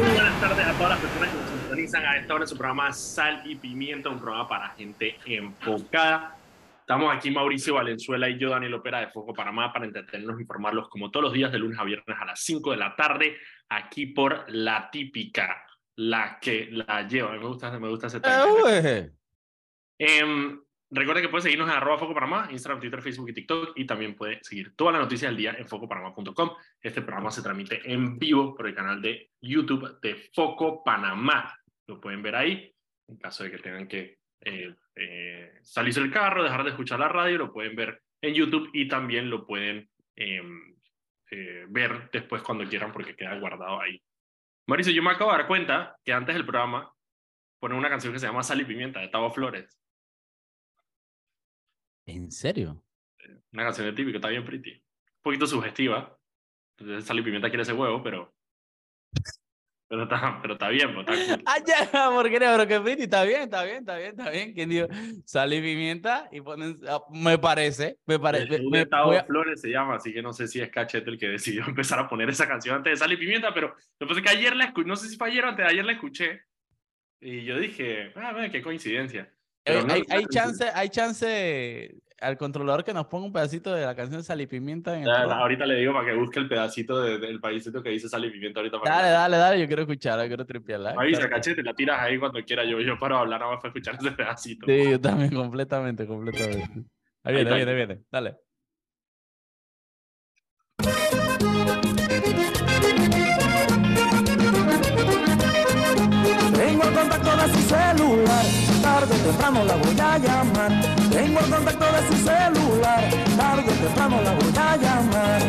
[0.00, 2.56] Muy buenas tardes a todas las personas que nos sintonizan a esta hora en su
[2.56, 6.38] programa Sal y Pimienta, un programa para gente enfocada.
[6.80, 10.88] Estamos aquí Mauricio Valenzuela y yo, Daniel Opera de Foco Panamá, para entretenernos e informarlos
[10.88, 13.36] como todos los días de lunes a viernes a las 5 de la tarde,
[13.68, 15.66] aquí por La Típica,
[15.96, 17.32] la que la lleva.
[17.32, 18.20] Me gusta, me gusta ese
[19.98, 20.56] Eh,
[20.92, 24.16] Recuerde que puede seguirnos en arroba Foco Panamá, Instagram, Twitter, Facebook y TikTok y también
[24.16, 26.50] puede seguir toda la noticia del día en focopanamá.com.
[26.80, 31.56] Este programa se transmite en vivo por el canal de YouTube de Foco Panamá.
[31.86, 32.74] Lo pueden ver ahí.
[33.06, 37.08] En caso de que tengan que eh, eh, salirse del carro, dejar de escuchar la
[37.08, 40.76] radio, lo pueden ver en YouTube y también lo pueden em,
[41.30, 44.02] eh, ver después cuando quieran porque queda guardado ahí.
[44.66, 46.92] Mauricio, yo me acabo de dar cuenta que antes del programa
[47.60, 49.79] ponen una canción que se llama Sal y Pimienta de Tavo Flores.
[52.14, 52.84] ¿En serio?
[53.52, 54.72] Una canción de típico, está bien pretty.
[54.72, 56.16] Un poquito sugestiva.
[56.78, 58.32] Entonces Sal y Pimienta quiere ese huevo, pero...
[59.88, 61.44] Pero está, pero está bien, pues, está cool.
[61.46, 64.54] Ah, ya, porque pero que pretty, está bien, está bien, está bien, está bien.
[64.54, 64.86] ¿Quién dijo?
[65.24, 68.58] Sal y pimienta y ponen, ah, me parece, me El parece.
[68.58, 71.10] show me- de voy a- Flores se llama, así que no sé si es Cachete
[71.10, 74.14] el que decidió empezar a poner esa canción antes de Sal y Pimienta, pero pasa
[74.20, 75.92] es que ayer la escuché, no sé si fue ayer o antes de ayer la
[75.92, 76.42] escuché,
[77.20, 79.28] y yo dije, ah, qué coincidencia.
[79.64, 83.94] Pero no, hay, chance, hay chance al controlador que nos ponga un pedacito de la
[83.94, 85.40] canción Sal y Pimienta en el Ya, programa?
[85.42, 88.30] ahorita le digo para que busque el pedacito de- del paísito que dice Sal y
[88.30, 88.78] Pimienta ahorita.
[88.80, 90.94] Para que Dale, la- dale, dale, yo quiero escucharla, quiero tripearla.
[90.94, 91.34] Me avisa, claro.
[91.36, 93.94] Cachete, la tiras ahí cuando quiera, yo, yo paro a hablar nada más para escuchar
[94.00, 94.66] ese pedacito.
[94.66, 96.84] Sí, yo también, completamente, completamente.
[97.22, 98.36] Ahí viene, ahí viene, ahí viene, dale.
[106.54, 108.44] Tengo el contacto de su celular,
[109.22, 110.72] temprano la voy a llamar.
[111.10, 115.42] Tengo el contacto de su celular, tarde o temprano la voy a llamar.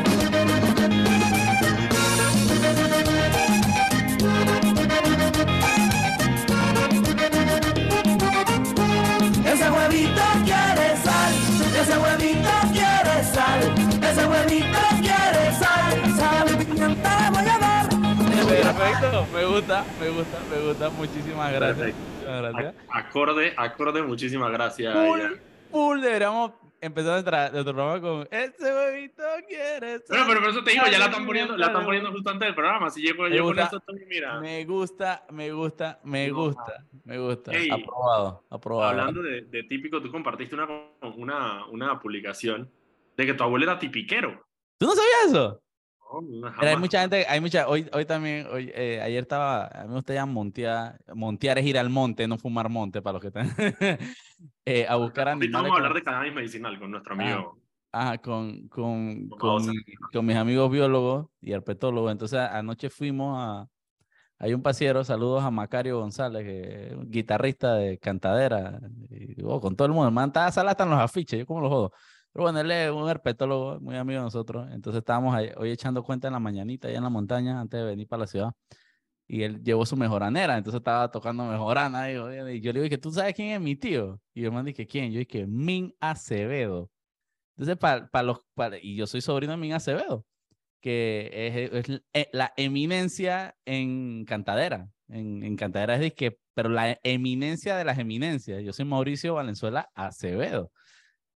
[9.46, 11.34] Ese huevito quiere sal,
[11.82, 13.62] ese huevito quiere sal,
[14.02, 14.91] ese huevito
[18.78, 20.90] Perfecto, me gusta, me gusta, me gusta.
[20.90, 21.94] Muchísimas gracias.
[21.96, 24.96] Muchísimas Acorde, acorde, muchísimas gracias.
[24.96, 25.22] Full,
[25.72, 30.26] full, deberíamos empezar nuestro programa con Ese huevito quiere Bueno, sal".
[30.28, 32.56] pero por eso te digo, ya la están poniendo, la están poniendo justo antes del
[32.56, 32.90] programa.
[32.90, 34.40] Si llego Me yo con estoy, mira.
[34.40, 37.52] Me gusta, me gusta, me gusta, me gusta.
[37.72, 38.90] Aprobado, aprobado.
[38.90, 40.68] Hablando de, de típico, tú compartiste una,
[41.16, 42.72] una, una publicación
[43.18, 44.44] de que tu abuelo era tipiquero.
[44.80, 45.62] ¿Tú no sabías eso?
[46.12, 49.84] No, Pero hay mucha gente, hay mucha, hoy, hoy también, hoy, eh, ayer estaba, a
[49.84, 53.22] mí me gusta ya montear, montear es ir al monte, no fumar monte para los
[53.22, 53.50] que están,
[54.66, 55.54] eh, a buscar Ahorita animales.
[55.54, 57.58] vamos a con- hablar de cannabis medicinal con nuestro amigo.
[57.94, 59.76] Ajá, con, con, Con con,
[60.14, 62.12] con mis amigos biólogos y herpetólogos.
[62.12, 63.68] Entonces, anoche fuimos a.
[64.40, 68.80] Hay un pasiero, saludos a Macario González, que es un guitarrista de cantadera,
[69.10, 70.10] y, oh, con todo el mundo.
[70.10, 71.92] Man está hasta los afiches, yo como lo jodo.
[72.34, 74.68] Pero bueno, él es un herpetólogo, muy amigo de nosotros.
[74.72, 77.86] Entonces, estábamos ahí- hoy echando cuenta en la mañanita, allá en la montaña, antes de
[77.86, 78.52] venir para la ciudad.
[79.28, 82.12] Y él llevó su mejoranera, entonces estaba tocando mejorana.
[82.12, 84.22] Y, yo- y yo le que ¿tú sabes quién es mi tío?
[84.34, 85.12] Y el man dice, ¿quién?
[85.12, 86.92] Yo dije, Min Acevedo.
[87.58, 90.26] Entonces, para los, para, y yo soy sobrino de Min Acevedo,
[90.82, 94.90] que es, es la eminencia en cantadera.
[95.10, 98.64] En, en cantadera es de que, pero la eminencia de las eminencias.
[98.64, 100.72] Yo soy Mauricio Valenzuela Acevedo.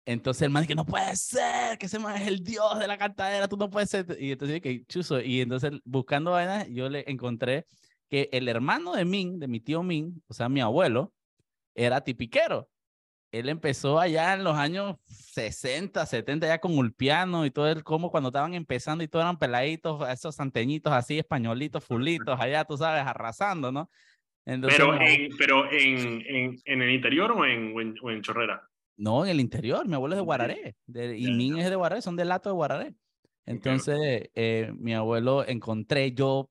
[0.05, 2.99] Entonces el man dice, no puede ser, que ese man es el dios de la
[2.99, 4.17] cantadera, tú no puedes ser.
[4.19, 5.21] Y entonces que chuzo.
[5.21, 7.67] Y entonces buscando vainas, yo le encontré
[8.11, 11.13] que el hermano de Min, de mi tío Min, o sea, mi abuelo,
[11.75, 12.69] era tipiquero
[13.33, 18.11] él empezó allá en los años 60, 70, ya con Ulpiano y todo el como
[18.11, 23.03] cuando estaban empezando y todos eran peladitos, esos santeñitos así, españolitos, fulitos, allá, tú sabes,
[23.05, 23.91] arrasando, ¿no?
[24.45, 28.21] Entonces, Pero, en, pero en, en, en el interior o en, o en, o en
[28.21, 28.69] Chorrera.
[28.97, 30.25] No, en el interior, mi abuelo es de.
[30.25, 32.94] Guararé, de, y Min es de Guararé, son del Lato de Guararé.
[33.47, 36.50] Entonces, eh, mi abuelo encontré yo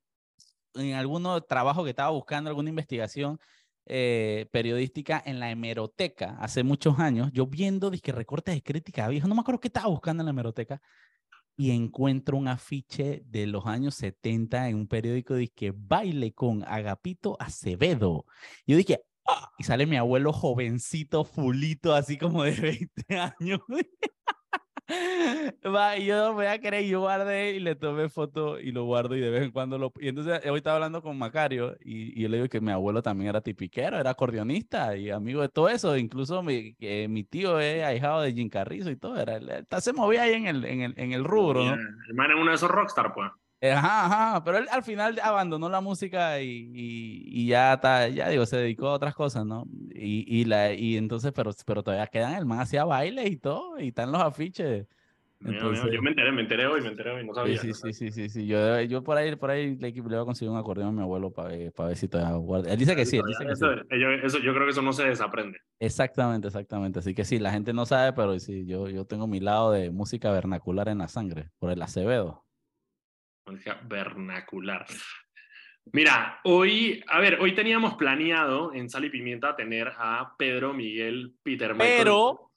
[0.75, 3.39] en algún trabajo que estaba buscando, alguna investigación,
[3.85, 9.27] eh, periodística en la hemeroteca hace muchos años, yo viendo dizque recortes de crítica viejo,
[9.27, 10.81] no me acuerdo qué estaba buscando en la hemeroteca,
[11.57, 17.37] y encuentro un afiche de los años 70 en un periódico que baile con Agapito
[17.39, 18.25] Acevedo.
[18.65, 19.01] Yo dije.
[19.57, 23.59] Y sale mi abuelo jovencito, fulito, así como de 20 años.
[25.65, 29.15] Va, y yo voy a creer, yo guardé y le tomé foto y lo guardo
[29.15, 29.93] y de vez en cuando lo...
[29.99, 33.01] Y entonces hoy estaba hablando con Macario y, y yo le digo que mi abuelo
[33.01, 36.75] también era tipiquero, era acordeonista y amigo de todo eso, incluso mi,
[37.07, 40.33] mi tío es ahijado de Jim Carrizo y todo, era, él- él se movía ahí
[40.33, 41.73] en el, en el, en el rubro, ¿no?
[41.73, 43.31] El man es uno de esos rockstar, pues.
[43.63, 48.27] Ajá, ajá, pero él al final abandonó la música y, y, y ya está, ya
[48.29, 49.65] digo, se dedicó a otras cosas, ¿no?
[49.93, 53.79] Y, y, la, y entonces, pero, pero todavía quedan, el man hacía bailes y todo,
[53.79, 54.87] y están los afiches.
[55.39, 57.57] Yo me enteré, me enteré hoy, me enteré hoy, no sí, sabía.
[57.57, 57.93] sí, no sí, sabía.
[57.93, 60.57] sí, sí, sí, Yo, yo por ahí, por ahí le, le voy a conseguir un
[60.57, 62.71] acordeón a mi abuelo para ver, para ver si todavía guarda.
[62.71, 63.65] Él dice que sí, él dice que sí.
[63.65, 65.59] Eso, yo, eso- yo creo que eso no se desaprende.
[65.79, 66.99] Exactamente, exactamente.
[66.99, 69.89] Así que sí, la gente no sabe, pero sí, yo, yo tengo mi lado de
[69.91, 72.45] música vernacular en la sangre, por el Acevedo.
[73.83, 74.85] Vernacular.
[75.93, 81.33] Mira, hoy, a ver, hoy teníamos planeado en Sal y Pimienta tener a Pedro Miguel
[81.43, 81.97] Peter Michael.
[81.97, 82.51] Pero.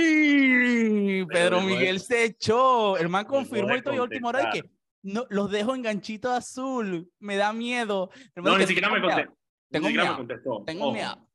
[0.00, 1.24] ¡Ay!
[1.26, 2.96] Pedro Miguel se echó.
[2.96, 4.64] El man confirmó y todo última hora que
[5.02, 7.08] no, los dejo en ganchito azul.
[7.20, 8.10] Me da miedo.
[8.34, 9.36] El No, ni siquiera me "Tengo miedo, contestó.
[9.70, 10.64] Ni Tengo siquiera me miedo, contestó.
[10.66, 11.28] Tengo Ojo, miedo.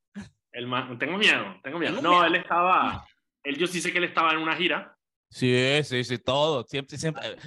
[0.52, 1.96] el man- tengo miedo, tengo miedo.
[1.96, 2.26] Tengo no, miedo.
[2.26, 3.06] él estaba,
[3.44, 4.95] él yo sí sé que él estaba en una gira.
[5.36, 6.64] Sí, sí, sí, todo.
[6.64, 7.38] Siempre, siempre,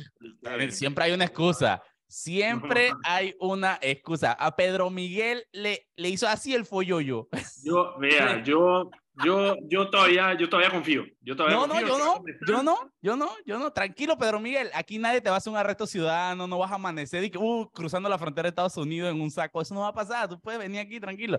[0.71, 1.83] siempre hay una excusa.
[2.07, 4.33] Siempre hay una excusa.
[4.33, 7.29] A Pedro Miguel le, le hizo así el folloyo.
[7.65, 8.91] Yo, vea, yo,
[9.25, 11.07] yo, yo todavía, yo todavía confío.
[11.23, 13.73] Yo todavía No, no, confío yo va a no, yo no, yo no, yo no.
[13.73, 14.69] Tranquilo, Pedro Miguel.
[14.75, 17.39] Aquí nadie te va a hacer un arresto ciudadano, no vas a amanecer y que,
[17.39, 19.63] uh, cruzando la frontera de Estados Unidos en un saco.
[19.63, 20.29] Eso no va a pasar.
[20.29, 21.39] Tú puedes venir aquí tranquilo.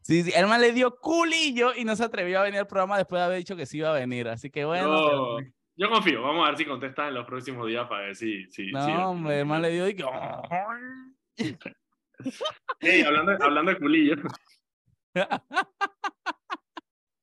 [0.00, 0.32] Sí, sí.
[0.34, 3.24] El man le dio culillo y no se atrevió a venir al programa después de
[3.26, 4.28] haber dicho que sí iba a venir.
[4.28, 5.40] Así que bueno.
[5.40, 6.22] Yo, yo confío.
[6.22, 8.46] Vamos a ver si contesta en los próximos días para ver si.
[8.50, 10.04] si no, si- hombre, man le dio y que.
[10.04, 11.10] "Ay".
[12.80, 14.16] Ey, hablando, hablando de culillo.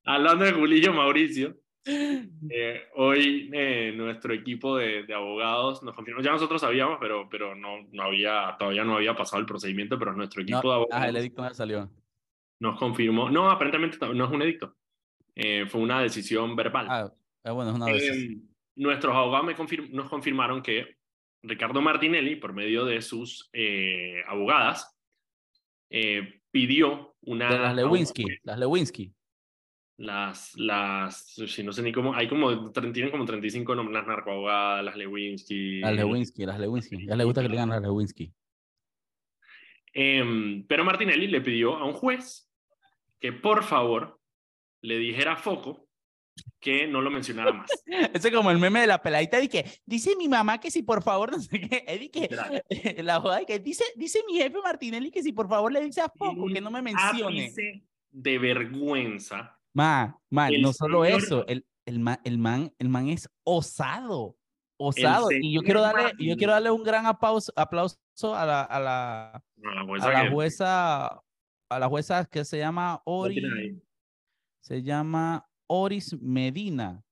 [0.04, 1.56] hablando de culillo, Mauricio.
[1.84, 7.54] eh, hoy eh, nuestro equipo de, de abogados nos confirmó, ya nosotros sabíamos, pero, pero
[7.56, 11.08] no, no había, todavía no había pasado el procedimiento, pero nuestro equipo de abogados ah,
[11.08, 11.90] el edicto no salió.
[12.60, 14.76] nos confirmó, no, aparentemente no es un edicto,
[15.34, 16.86] eh, fue una decisión verbal.
[16.88, 17.12] Ah,
[17.44, 18.02] eh, bueno, es una vez.
[18.02, 18.36] Eh,
[18.76, 20.96] nuestros abogados me nos confirmaron que
[21.42, 24.96] Ricardo Martinelli, por medio de sus eh, abogadas,
[25.90, 27.50] eh, pidió una...
[27.50, 29.12] De las Lewinsky, las Lewinsky.
[29.98, 34.84] Las, las, si no sé ni cómo, hay como, tienen como 35 nombres, las narcoabogadas,
[34.84, 35.80] las Lewinsky.
[35.80, 37.06] Las Lewinsky, las Lewinsky.
[37.06, 38.32] Ya le gusta que le digan las Lewinsky.
[39.92, 42.50] Em, pero Martinelli le pidió a un juez
[43.20, 44.18] que por favor
[44.80, 45.88] le dijera a Foco
[46.60, 47.70] que no lo mencionara más.
[48.14, 50.82] Ese es como el meme de la peladita de que dice mi mamá que si
[50.82, 52.28] por favor no sé qué, Eddie que
[53.02, 56.00] la joda de que dice dice mi jefe Martinelli que si por favor le dice
[56.00, 57.52] a Foco que no me mencione.
[58.10, 59.58] De vergüenza.
[59.74, 63.26] Ma, ma, El no solo señor- eso, el, el, man, el, man, el man es
[63.42, 64.36] osado,
[64.78, 65.28] osado.
[65.32, 67.96] Y yo quiero darle, yo quiero darle un gran aplauso, aplauso
[68.36, 71.06] a la, a la, No, la a jueza la que- jueza,
[71.70, 73.02] a la jueza que se llama no.
[73.06, 73.82] Ori,
[74.60, 77.02] se llama Oris Medina.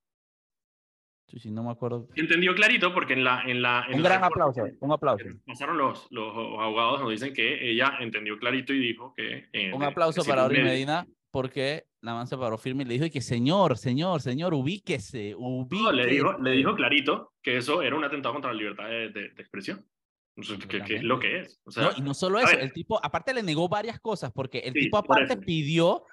[1.27, 2.09] Chuchi, no me acuerdo.
[2.15, 3.43] Entendió clarito porque en la...
[3.43, 5.23] En la en Un la gran aplauso, un aplauso.
[5.45, 9.47] Pasaron los, los abogados, nos dicen que ella entendió clarito y dijo que...
[9.53, 12.83] eh, Un aplauso si para los Ori medios- Medina porque la man se paró firme
[12.83, 15.81] y le dijo y que señor, señor, señor, ubíquese, ubíquese.
[15.81, 19.09] No, le dijo, le dijo clarito que eso era un atentado contra la libertad de,
[19.11, 19.85] de- de expresión.
[20.67, 21.61] Que, que es lo que es.
[21.63, 24.59] O sea, No, y no solo eso, el tipo, aparte le negó varias cosas, porque
[24.59, 26.03] el Sí, tipo aparte pidió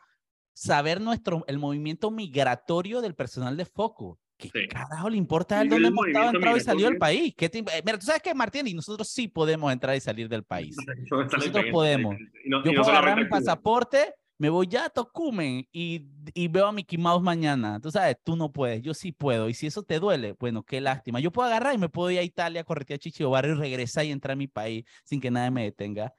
[0.58, 4.18] saber nuestro, el movimiento migratorio del personal de Foco.
[4.36, 4.68] ¿Qué Sí.
[4.68, 7.34] carajo le importa a él dónde el hemos estado movimiento entrado y salido del país?
[7.36, 10.28] ¿Qué te eh, Mira, tú sabes que Martín y nosotros sí podemos entrar y salir
[10.28, 10.76] del país.
[10.76, 10.92] ¿dónde
[11.24, 12.16] está la nosotros podemos.
[12.46, 16.66] No- Yo no puedo agarrar mi pasaporte, me voy ya a Tocumen y, y veo
[16.66, 17.80] a Mickey Mouse mañana.
[17.80, 19.48] Tú sabes, tú no puedes, yo sí puedo.
[19.48, 21.18] Y si eso te duele, bueno, qué lástima.
[21.20, 24.04] Yo puedo agarrar y me puedo ir a Italia, corretear a Chichi Barrio y regresar
[24.04, 26.12] y entrar a mi país sin que nadie me detenga.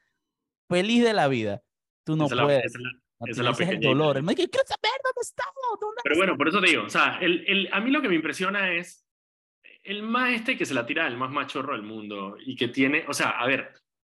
[0.68, 1.62] Feliz de la vida.
[2.04, 2.74] Tú no Esa puedes.
[2.78, 2.90] la-
[3.28, 4.18] esa es la ese es el pequeña dolor.
[4.18, 5.44] El quiero saber dónde está,
[5.80, 6.20] dónde Pero está?".
[6.20, 8.74] bueno, por eso te digo, o sea, el, el, a mí lo que me impresiona
[8.74, 9.06] es
[9.84, 13.06] el más este que se la tira el más machorro del mundo y que tiene,
[13.08, 13.74] o sea, a ver,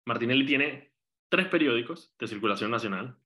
[0.05, 0.91] Martinelli tiene
[1.29, 3.17] tres periódicos de circulación nacional,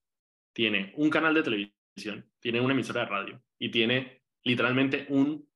[0.53, 5.49] tiene un canal de televisión, tiene una emisora de radio y tiene literalmente un,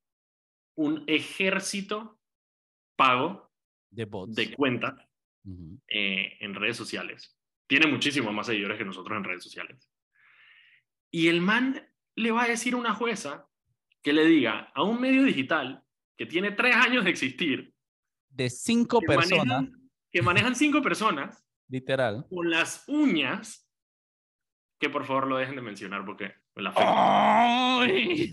[0.78, 2.20] un ejército
[2.98, 3.52] pago
[3.92, 4.36] de bots.
[4.36, 4.96] de cuentas
[5.46, 5.80] Ujú.
[5.88, 7.38] eh, en redes sociales.
[7.68, 9.88] Tiene muchísimos más seguidores que nosotros en redes sociales.
[11.12, 11.82] Y el man
[12.16, 13.48] le va a decir a una jueza
[14.01, 15.84] que le diga a un medio digital
[16.18, 17.74] que tiene tres años de existir,
[18.30, 22.25] De cinco que personas, manejan, que manejan cinco personas literal.
[22.30, 23.68] con las uñas,
[24.80, 28.32] que por favor lo dejen de mencionar porque la afecta, ¡Ay!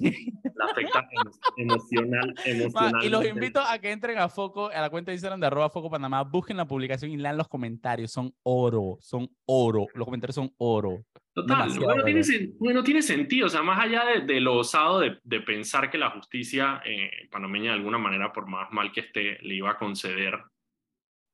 [0.54, 3.04] la afecta emo- emocional, emocional.
[3.04, 5.70] y los invito a que entren a Foco, a la cuenta de Instagram de arroba
[5.70, 8.10] Foco Panamá, busquen la publicación y lean los comentarios.
[8.12, 9.86] Son oro, son oro.
[9.94, 11.04] Los comentarios son oro.
[11.34, 12.22] Total, bueno, tiene,
[12.58, 15.98] bueno, tiene sentido, o sea, más allá de, de lo osado de, de pensar que
[15.98, 19.76] la justicia eh, panameña de alguna manera, por más mal que esté, le iba a
[19.76, 20.34] conceder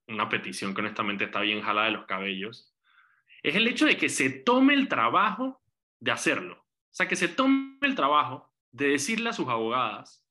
[0.08, 2.74] una petición que honestamente está bien jalada de los cabellos,
[3.44, 5.62] es el hecho de que se tome el trabajo
[6.00, 6.61] de hacerlo.
[6.92, 10.22] O sea, que se tome el trabajo de decirle a sus abogadas,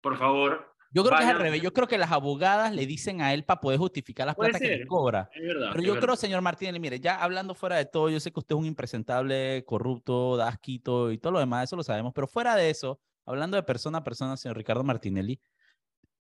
[0.00, 0.74] por favor.
[0.90, 1.60] Yo creo que es al vayan- revés.
[1.62, 4.78] Yo creo que las abogadas le dicen a él para poder justificar las plata que
[4.78, 5.28] le cobra.
[5.34, 5.68] Es verdad.
[5.72, 6.06] Pero yo verdad.
[6.06, 8.64] creo, señor Martínez, mire, ya hablando fuera de todo, yo sé que usted es un
[8.64, 12.98] impresentable, corrupto, da asquito y todo lo demás, eso lo sabemos, pero fuera de eso,
[13.26, 15.38] hablando de persona a persona, señor Ricardo Martinelli,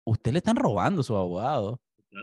[0.03, 1.79] usted le están robando a su abogado.
[2.11, 2.21] No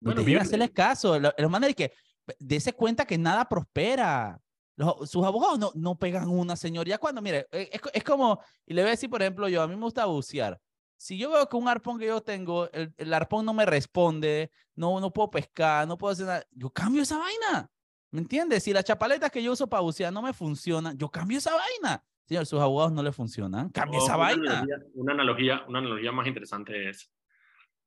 [0.00, 0.48] Bueno, millones.
[0.48, 1.18] hacerles caso.
[1.18, 1.92] Lo- Los manes de que
[2.38, 4.38] dése cuenta que nada prospera.
[4.76, 6.86] Los- sus abogados no, no pegan una, señor.
[6.86, 9.62] Ya cuando, mire, eh, es, es como, y le voy a decir, por ejemplo, yo,
[9.62, 10.60] a mí me gusta bucear.
[10.98, 14.50] Si yo veo que un arpón que yo tengo, el, el arpón no me responde,
[14.74, 17.70] no, no puedo pescar, no puedo hacer nada, yo cambio esa vaina.
[18.10, 18.62] ¿Me entiendes?
[18.62, 22.02] Si las chapaletas que yo uso para bucear no me funcionan, yo cambio esa vaina.
[22.24, 24.60] Señor, sus abogados no le funcionan, cambia O esa una vaina.
[24.60, 27.10] analogía- una analogía, una analogía más interesante es,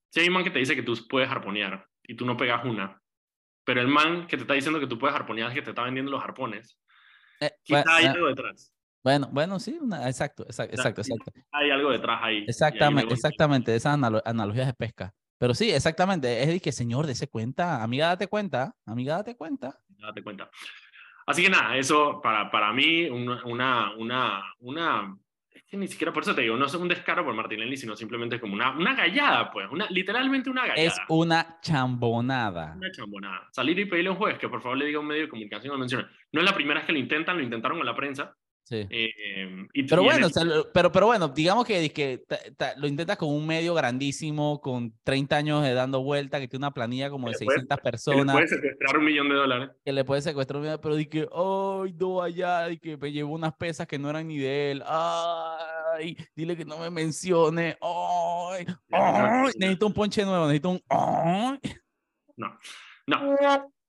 [0.10, 2.63] si hay un man que te dice que tú puedes arponear y tú no pegas
[2.65, 3.01] una,
[3.69, 5.83] pero el man que te está diciendo que tú puedes arponear es que te está
[5.83, 6.75] vendiendo los arpones,
[7.39, 8.73] Eh, quizá bueno, hay eh, algo detrás.
[9.03, 11.31] bueno, bueno, sí, una- exacto, exacto, exacto, exacto.
[11.51, 12.45] Hay algo detrás ahí.
[12.47, 15.13] Exactamente, exactamente, esas analo- analogías de pesca.
[15.38, 19.79] Pero sí, exactamente, es de que, señor, dése cuenta, amiga, date cuenta, amiga, date cuenta.
[19.88, 20.49] Date cuenta.
[21.27, 23.93] Así que nada, eso para, para mí, una, una,
[24.59, 25.15] una,
[25.69, 28.39] que ni siquiera por eso te digo, no es un descaro por Martinelli, sino simplemente
[28.39, 30.81] como una, una gallada, pues, una, literalmente una gallada.
[30.81, 32.73] Es una chambonada.
[32.75, 33.47] Una chambonada.
[33.51, 35.29] Salir y pedirle a un juez que por favor le diga a un medio de
[35.29, 36.07] comunicación lo mencione.
[36.31, 38.35] No es la primera vez que lo intentan, lo intentaron con la prensa.
[38.69, 38.85] Sí.
[38.91, 41.89] eh, y, Pero y en bueno, el- o sea, lo- pero, pero bueno, digamos que,
[41.89, 46.39] que ta- ta- lo intentas con un medio grandísimo, con 30 años de dando vuelta,
[46.39, 48.97] que tiene una planilla como de Que le puede- 600 que le personas, puede secuestrar
[48.99, 49.69] un millón de dólares.
[49.83, 53.11] que le puede secuestrar un video, pero di que, ay, no, allá, di que me
[53.11, 57.75] llevó unas pesas que no eran ni de él, ay, dile que no me mencione,
[57.81, 61.59] ay, ay, necesito un ponche nuevo, necesito un, ay.
[62.38, 62.55] No,
[63.07, 63.35] no,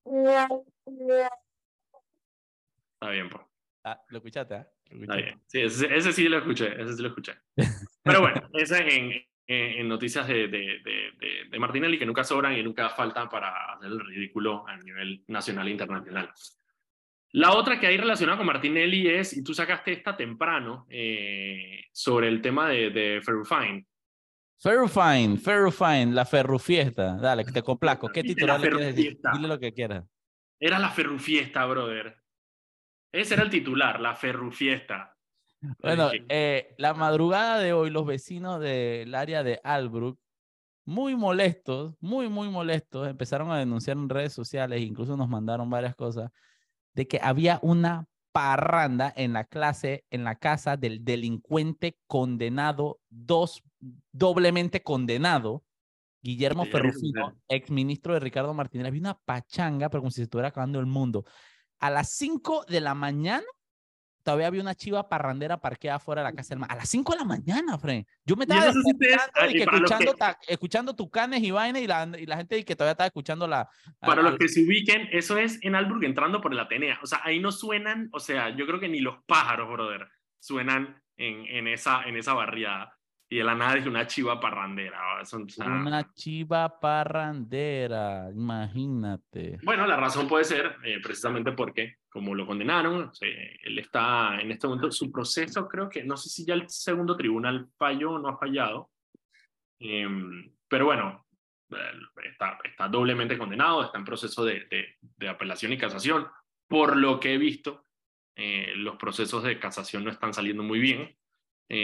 [2.94, 3.50] está bien, pues.
[3.84, 4.54] Ah, ¿lo escuchaste?
[4.54, 4.68] ah?
[4.90, 5.40] ¿Lo Está bien.
[5.46, 7.32] Sí, ese, ese sí lo escuché, ese sí lo escuché.
[8.04, 9.12] Pero bueno, esa en,
[9.46, 13.75] en, en noticias de, de, de, de, Martinelli que nunca sobran y nunca faltan para
[13.75, 16.30] hacer el ridículo a nivel nacional e internacional.
[17.32, 22.28] La otra que hay relacionada con Martinelli es, y tú sacaste esta temprano, eh, sobre
[22.28, 23.87] el tema de, de Ferrufine.
[24.58, 27.16] Ferrufine, Ferrufine, la Ferrufiesta.
[27.16, 28.08] Dale, que te complazco.
[28.08, 29.18] ¿Qué La titular le quieres decir?
[29.32, 30.04] Dile lo que quieras.
[30.58, 32.19] Era la Ferrufiesta, brother.
[33.12, 35.17] Ese era el titular, la Ferrufiesta.
[35.83, 40.19] Bueno, eh, la madrugada de hoy, los vecinos del área de Albrook,
[40.87, 45.95] muy molestos, muy, muy molestos, empezaron a denunciar en redes sociales, incluso nos mandaron varias
[45.95, 46.31] cosas,
[46.95, 53.62] de que había una parranda en la clase, en la casa del delincuente condenado, dos,
[54.12, 55.64] doblemente condenado,
[56.23, 58.87] Guillermo Ferrufino, ex ministro de Ricardo Martínez.
[58.87, 61.25] Había una pachanga, pero como si se estuviera acabando el mundo.
[61.80, 63.44] A las 5 de la mañana,
[64.22, 66.70] todavía había una chiva parrandera parqueada fuera de la casa del man.
[66.70, 68.06] A las 5 de la mañana, Fren.
[68.25, 72.06] Yo me estaba despertando y que escuchando, que- ta- escuchando tucanes y vainas y la,
[72.18, 73.68] y la gente que todavía estaba escuchando la...
[73.99, 76.99] Para a- los que se ubiquen, eso es en Alburg entrando por el Atenea.
[77.02, 80.06] O sea, ahí no suenan, o sea, yo creo que ni los pájaros, brother,
[80.38, 82.99] suenan en, en, esa, en esa barriada.
[83.32, 85.20] Y de la nada es una chiva parrandera.
[85.22, 89.58] Eso, o sea, Una chiva parrandera, imagínate.
[89.62, 94.66] Bueno, la razón puede ser eh, precisamente porque, como lo condenaron, él está en este
[94.66, 98.28] momento, su proceso creo que, no sé si ya el segundo tribunal falló o no
[98.28, 98.90] ha fallado,
[99.80, 101.26] Em, pero bueno,
[102.22, 106.28] está, está doblemente condenado, está en proceso de, de, de apelación y casación.
[106.68, 107.87] Por lo que he visto,
[108.37, 111.16] eh, los procesos de casación no están saliendo muy bien.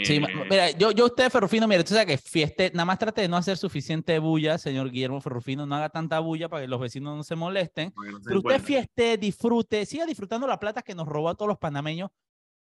[0.05, 3.21] Sí, Eh, mira, yo, yo usted, Ferrufino, mire, tú sabes que fieste, nada más trate
[3.21, 6.81] de no hacer suficiente bulla, señor Guillermo Ferrufino, no haga tanta bulla para que los
[6.81, 7.93] vecinos no se molesten.
[7.95, 11.49] no se Pero usted fieste, disfrute, siga disfrutando la plata que nos robó a todos
[11.49, 12.11] los panameños,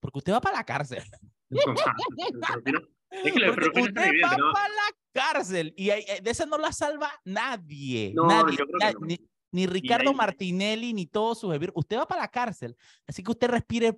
[0.02, 1.02] porque usted va para la cárcel.
[3.12, 4.52] Es que la Porque usted va ¿no?
[4.54, 8.12] para la cárcel y eh, de esa no la salva nadie.
[8.16, 9.20] No, nadie, yo creo que ni,
[9.52, 11.56] ni Ricardo ahí- Martinelli ni todos sus.
[11.76, 12.76] Usted va para la cárcel,
[13.08, 13.98] así que usted respire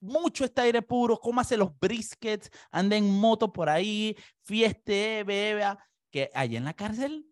[0.00, 5.78] mucho este aire puro, cómase los briskets, ande en moto por ahí, fieste, beba,
[6.10, 7.26] que allá en la cárcel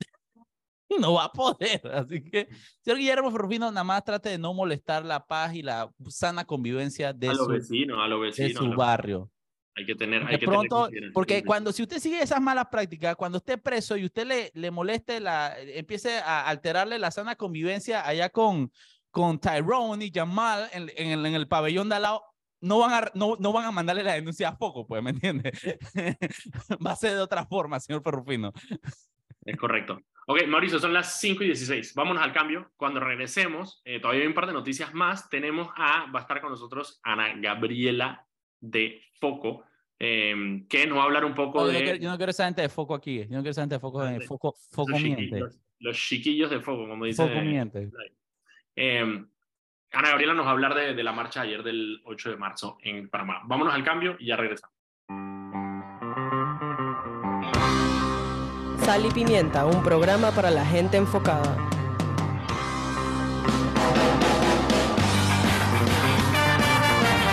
[1.00, 1.80] no va a poder.
[1.92, 2.48] Así que,
[2.80, 7.12] señor Guillermo Ferrufino, nada más trate de no molestar la paz y la sana convivencia
[7.12, 9.30] de a su, vecinos, a de su a barrio.
[9.78, 12.68] Hay que tener, hay que tener pronto, consideración porque cuando si usted sigue esas malas
[12.70, 17.36] prácticas, cuando esté preso y usted le, le moleste la, empiece a alterarle la sana
[17.36, 18.72] convivencia allá con,
[19.16, 22.22] con Tyrone y Jamal en, en el, en el pabellón de al lado,
[22.60, 25.52] no van a, no, no van a mandarle la denuncia a poco, pues, ¿me entiende?
[26.86, 28.52] Va a ser de otra forma, señor Ferrufino.
[29.42, 30.02] Es correcto.
[30.26, 31.94] Ok, Mauricio, son las 5 y 16.
[31.94, 32.70] Vámonos al cambio.
[32.76, 35.30] Cuando regresemos, eh, todavía hay un par de noticias más.
[35.30, 38.26] Tenemos a, va a estar con nosotros Ana Gabriela
[38.60, 39.64] de Foco,
[39.98, 42.16] eh, que nos va a hablar un poco No, yo, de no quiero, yo no
[42.18, 43.20] quiero esa gente de foco aquí.
[43.20, 44.04] Yo no quiero esa gente de foco.
[44.04, 45.22] De foco, foco los, miente.
[45.22, 47.26] chiquillos, los chiquillos de Foco, como dice.
[47.26, 47.90] Foco miente.
[48.76, 49.24] Eh,
[49.92, 52.78] Ana Gabriela nos va a hablar de, de la marcha ayer del 8 de marzo
[52.82, 53.40] en Panamá.
[53.44, 54.76] Vámonos al cambio y ya regresamos.
[58.84, 61.56] Sal y Pimienta, un programa para la gente enfocada.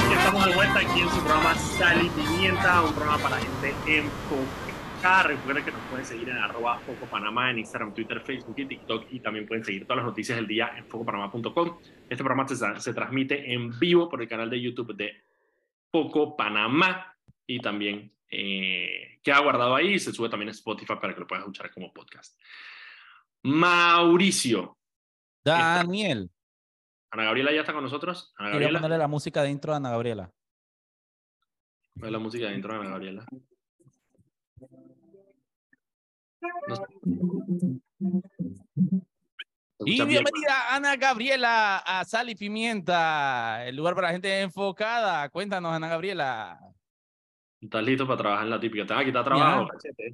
[0.09, 3.75] Ya estamos de vuelta aquí en su programa Sal y Pimienta, un programa para gente
[3.85, 4.72] enfocada.
[5.03, 9.07] Recuerden que nos pueden seguir en arroba Foco Panamá en Instagram, Twitter, Facebook y TikTok
[9.11, 11.77] y también pueden seguir todas las noticias del día en focopanamá.com.
[12.09, 15.21] Este programa se, se transmite en vivo por el canal de YouTube de
[15.91, 21.13] Foco Panamá y también eh, queda guardado ahí y se sube también a Spotify para
[21.13, 22.39] que lo puedas escuchar como podcast.
[23.43, 24.77] Mauricio.
[25.43, 26.31] Daniel.
[27.11, 28.33] Ana Gabriela ya está con nosotros.
[28.37, 28.79] Ana Gabriela.
[28.79, 30.31] ponerle la música de intro a Ana Gabriela.
[31.99, 33.25] ¿Cuál es la música dentro de Ana Gabriela?
[39.85, 45.29] Y bienvenida Ana Gabriela a Sal y Pimienta, el lugar para la gente enfocada.
[45.29, 46.59] Cuéntanos, Ana Gabriela.
[47.63, 48.85] ¿Estás listo para trabajar en la típica?
[48.85, 49.69] Te vas a quitar trabajo.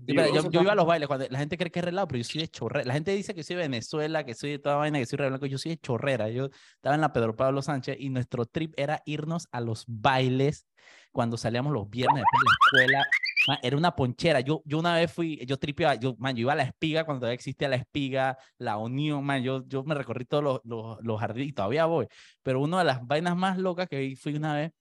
[0.05, 2.19] Sí, yo, yo iba a los bailes, cuando la gente cree que es relado, pero
[2.19, 2.85] yo soy de chorrera.
[2.85, 5.29] La gente dice que soy de Venezuela, que soy de toda vaina, que soy re
[5.29, 5.47] blanco.
[5.47, 6.29] Yo soy de chorrera.
[6.29, 10.67] Yo estaba en la Pedro Pablo Sánchez y nuestro trip era irnos a los bailes
[11.11, 13.07] cuando salíamos los viernes después de la escuela.
[13.61, 14.39] Era una ponchera.
[14.41, 17.21] Yo, yo una vez fui, yo tripeaba, yo, man, yo iba a la espiga cuando
[17.21, 21.19] todavía existía la espiga, la unión, man, yo, yo me recorrí todos los, los, los
[21.19, 22.07] jardines y todavía voy.
[22.43, 24.71] Pero una de las vainas más locas que fui una vez,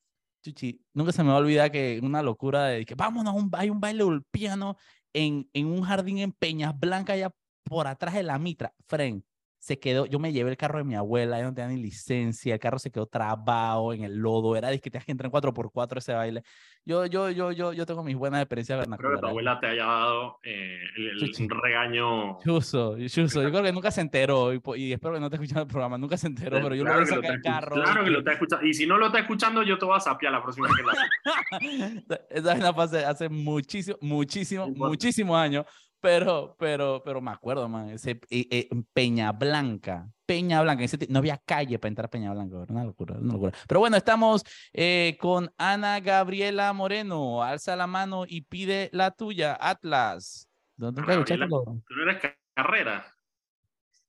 [0.94, 3.80] nunca se me va a olvidar que una locura de que vámonos, un, hay un
[3.80, 4.76] baile piano
[5.12, 7.30] en, en un jardín en Peñas Blancas, allá
[7.64, 8.74] por atrás de la mitra.
[8.86, 9.24] Fren,
[9.60, 12.54] se quedó, yo me llevé el carro de mi abuela, yo no tenía ni licencia,
[12.54, 15.32] el carro se quedó trabado en el lodo, era de que tenías que entrar en
[15.32, 16.42] 4x4 ese baile.
[16.84, 19.30] Yo, yo, yo, yo, yo tengo mis buenas experiencias Espero que tu vernaculares.
[19.30, 22.38] abuela te haya dado eh, el, el- regaño.
[22.42, 25.62] Chuso, chuso, yo creo que nunca se enteró y, y espero que no te escuchando
[25.62, 27.74] el programa, nunca se enteró, pero yo Claro lo voy a sacar el carro.
[27.82, 28.66] Claro que lo está escuchando.
[28.66, 30.82] Y si no lo está escuchando, yo te voy a sapear la próxima vez que
[30.84, 35.66] la Esa vaina fue hace, hace muchísimo, muchísimo, muchísimos años,
[36.00, 41.18] pero, pero, pero me acuerdo, man, ese, eh, eh, Peña Blanca, Peña Blanca, ese no
[41.18, 43.52] había calle para entrar a Peña Blanca, era una locura, una locura.
[43.66, 49.56] Pero bueno, estamos eh, con Ana Gabriela Moreno, alza la mano y pide la tuya,
[49.60, 50.48] Atlas.
[50.76, 51.82] ¿No nunca Ana escuchaste Gabriela.
[51.86, 53.14] Tú no eres ca- carrera.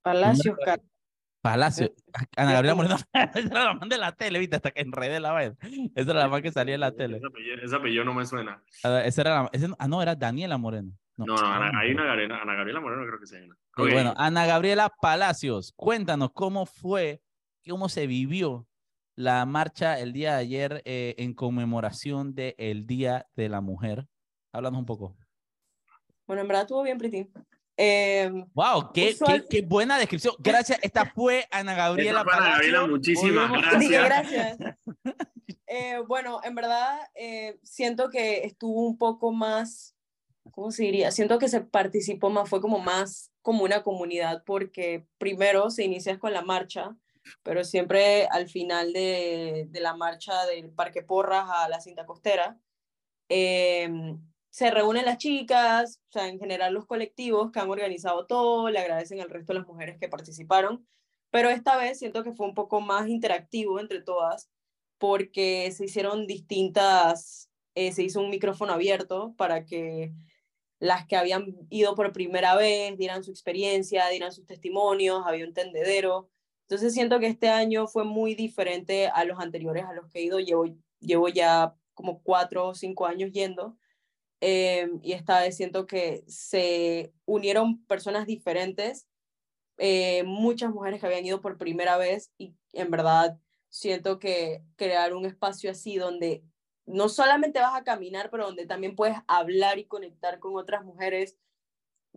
[0.02, 0.82] Palacios, Car-
[1.41, 1.93] Palacio,
[2.36, 5.32] Ana Gabriela Moreno, esa era la man de la tele, viste, hasta que enredé la
[5.32, 5.56] vaina.
[5.95, 7.17] Esa era la man que salía en la tele.
[7.17, 8.62] Ese apellido, ese apellido no me suena.
[8.84, 10.91] Ah, Esa era la, ese ah, no, era Daniela Moreno.
[11.25, 13.58] No, no, Ana, Ana hay una Gabriela, Ana Gabriela Moreno creo que se llama.
[13.75, 17.21] Bueno, Ana Gabriela Palacios, cuéntanos cómo fue,
[17.67, 18.67] cómo se vivió
[19.15, 24.08] la marcha el día de ayer eh, en conmemoración del Día de la Mujer.
[24.53, 25.17] Háblanos un poco.
[26.25, 26.97] Bueno, en verdad estuvo bien.
[27.75, 28.91] Eh, ¡Wow!
[28.93, 30.36] ¡Qué, Usual- qué, qué buena descripción!
[30.39, 30.79] Gracias.
[30.82, 32.71] Esta fue Ana Gabriela fue Ana Palacios.
[32.71, 34.58] Gabriela, muchísimas gracias.
[35.71, 39.95] Eh, bueno, en verdad eh, siento que estuvo un poco más,
[40.51, 41.12] ¿cómo se diría?
[41.12, 46.19] Siento que se participó más, fue como más como una comunidad, porque primero se inicia
[46.19, 46.95] con la marcha,
[47.43, 52.59] pero siempre al final de, de la marcha del Parque Porras a la cinta costera,
[53.29, 53.89] eh,
[54.49, 58.79] se reúnen las chicas, o sea, en general los colectivos que han organizado todo, le
[58.79, 60.88] agradecen al resto de las mujeres que participaron,
[61.29, 64.49] pero esta vez siento que fue un poco más interactivo entre todas,
[64.97, 70.12] porque se hicieron distintas, eh, se hizo un micrófono abierto para que
[70.79, 75.53] las que habían ido por primera vez dieran su experiencia, dieran sus testimonios, había un
[75.53, 76.29] tendedero.
[76.63, 80.23] Entonces siento que este año fue muy diferente a los anteriores a los que he
[80.23, 80.39] ido.
[80.39, 80.65] Llevo,
[80.99, 83.77] llevo ya como cuatro o cinco años yendo.
[84.41, 89.07] eh, y esta vez siento que se unieron personas diferentes,
[89.77, 93.39] eh, muchas mujeres que habían ido por primera vez y en verdad
[93.69, 96.43] siento que crear un espacio así donde
[96.89, 101.38] no solamente vas a caminar, pero donde también puedes hablar y conectar con otras mujeres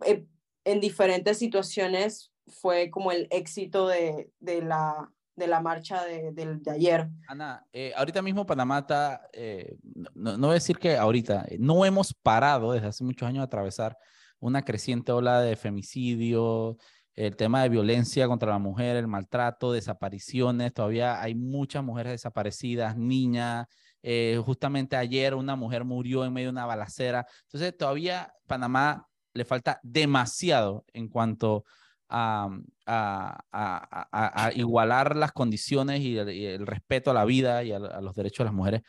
[0.05, 0.25] eh,
[0.65, 6.61] en diferentes situaciones fue como el éxito de, de la, de la marcha de, del-
[6.61, 7.07] de ayer.
[7.27, 9.77] Ana, eh, ahorita mismo Panamá está, eh,
[10.13, 13.45] no, no voy a decir que ahorita, no hemos parado desde hace muchos años de
[13.45, 13.97] atravesar
[14.39, 16.77] una creciente ola de femicidio,
[17.15, 22.97] el tema de violencia contra la mujer, el maltrato, desapariciones, todavía hay muchas mujeres desaparecidas,
[22.97, 23.67] niñas,
[24.03, 29.45] eh, justamente ayer una mujer murió en medio de una balacera, entonces todavía Panamá le
[29.45, 31.65] falta demasiado en cuanto
[32.09, 32.49] a,
[34.55, 38.53] igualar las condiciones y el, respeto a la vida y a, los derechos de las
[38.53, 38.81] mujeres.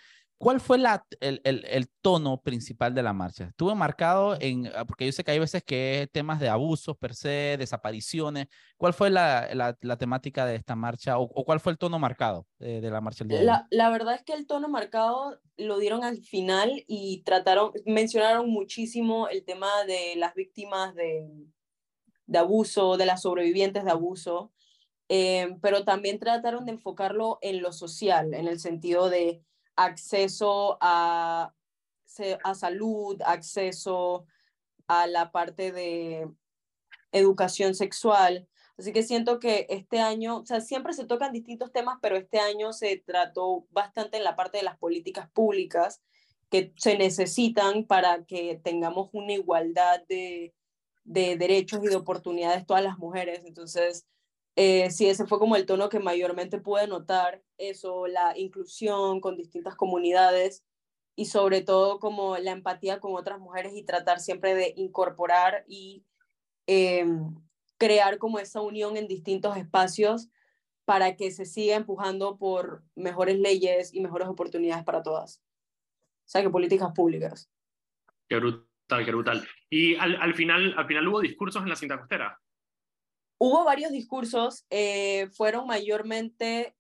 [0.44, 3.44] ¿Cuál fue la, el, el, el, tono principal de la marcha?
[3.44, 7.14] Estuvo marcado en, ah, porque yo sé que hay veces que temas de abusos per
[7.14, 8.48] se, desapariciones.
[8.76, 11.98] ¿Cuál fue la, la, la temática de esta marcha o, o, cuál fue el tono
[11.98, 13.24] marcado de, de la marcha?
[13.24, 17.22] El día la, la, verdad es que el tono marcado lo dieron al final y
[17.24, 21.26] trataron, mencionaron muchísimo el tema de las víctimas de,
[22.26, 24.52] de abuso, de las sobrevivientes de abuso,
[25.08, 29.42] eh, pero también trataron de enfocarlo en lo social, en el sentido de
[29.76, 31.54] acceso a,
[32.44, 34.26] a salud, acceso
[34.86, 36.28] a la parte de
[37.12, 38.48] educación sexual.
[38.76, 42.40] Así que siento que este año, o sea, siempre se tocan distintos temas, pero este
[42.40, 46.02] año se trató bastante en la parte de las políticas públicas
[46.50, 50.54] que se necesitan para que tengamos una igualdad de,
[51.04, 53.44] de derechos y de oportunidades todas las mujeres.
[53.44, 54.06] Entonces,
[54.56, 59.36] eh, sí, ese fue como el tono que mayormente pude notar, eso, la inclusión con
[59.36, 60.64] distintas comunidades
[61.16, 66.04] y sobre todo como la empatía con otras mujeres y tratar siempre de incorporar y
[66.66, 67.34] em,
[67.78, 70.28] crear como esa unión en distintos espacios
[70.84, 75.42] para que se siga empujando por mejores leyes y mejores oportunidades para todas.
[76.26, 77.50] O sea, que políticas públicas.
[78.28, 79.48] Qué brutal, qué brutal.
[79.68, 82.40] Y al, al final, al final hubo discursos en la cinta costera.
[83.46, 86.74] Hubo varios discursos, eh, fueron mayormente,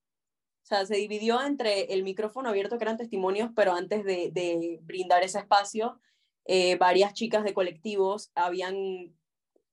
[0.62, 5.22] o sea, se dividió entre el micrófono abierto, que eran testimonios, pero antes de, brindar
[5.22, 6.00] ese espacio,
[6.46, 9.14] eh, varias chicas de colectivos habían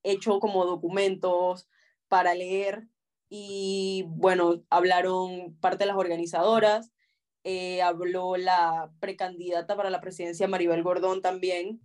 [0.03, 1.69] hecho como documentos
[2.09, 2.89] para leer
[3.29, 6.91] y bueno, hablaron parte de las organizadoras,
[7.45, 11.79] eh, habló la precandidata para la presidencia Maribel Gordón también,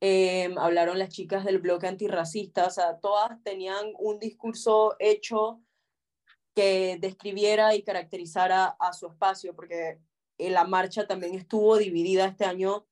[0.00, 5.60] eh, hablaron las chicas del bloque antirracista, o sea, todas tenían un discurso hecho
[6.54, 10.00] que describiera y caracterizara a su espacio, porque
[10.38, 12.86] la marcha también estuvo dividida este año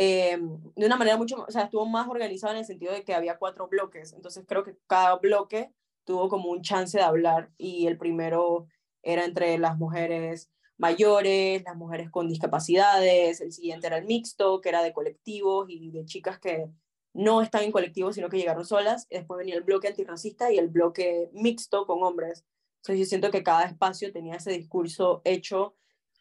[0.00, 0.38] eh,
[0.76, 3.36] de una manera mucho, o sea, estuvo más organizada en el sentido de que había
[3.36, 5.72] cuatro bloques, entonces creo que cada bloque
[6.04, 8.68] tuvo como un chance de hablar y el primero
[9.02, 14.70] era entre las mujeres mayores, las mujeres con discapacidades, el siguiente era el mixto, que
[14.70, 16.70] era de colectivos y de chicas que
[17.12, 19.06] no están en colectivos, sino que llegaron solas.
[19.10, 22.44] Después venía el bloque antirracista y el bloque mixto con hombres.
[22.76, 25.74] Entonces yo siento que cada espacio tenía ese discurso hecho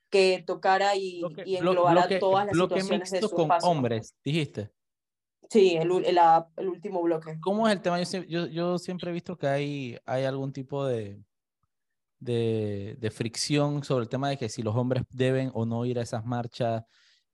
[0.10, 4.72] que tocara y, y englobara todas las situaciones de su con hombres, dijiste.
[5.50, 6.20] Sí, el, el,
[6.58, 7.38] el, último bloque.
[7.42, 8.02] ¿Cómo es el tema?
[8.02, 11.22] Yo, yo, yo siempre he visto que hay, hay algún tipo de,
[12.20, 16.00] de, de, fricción sobre el tema de que si los hombres deben o no ir
[16.00, 16.84] a esas marchas.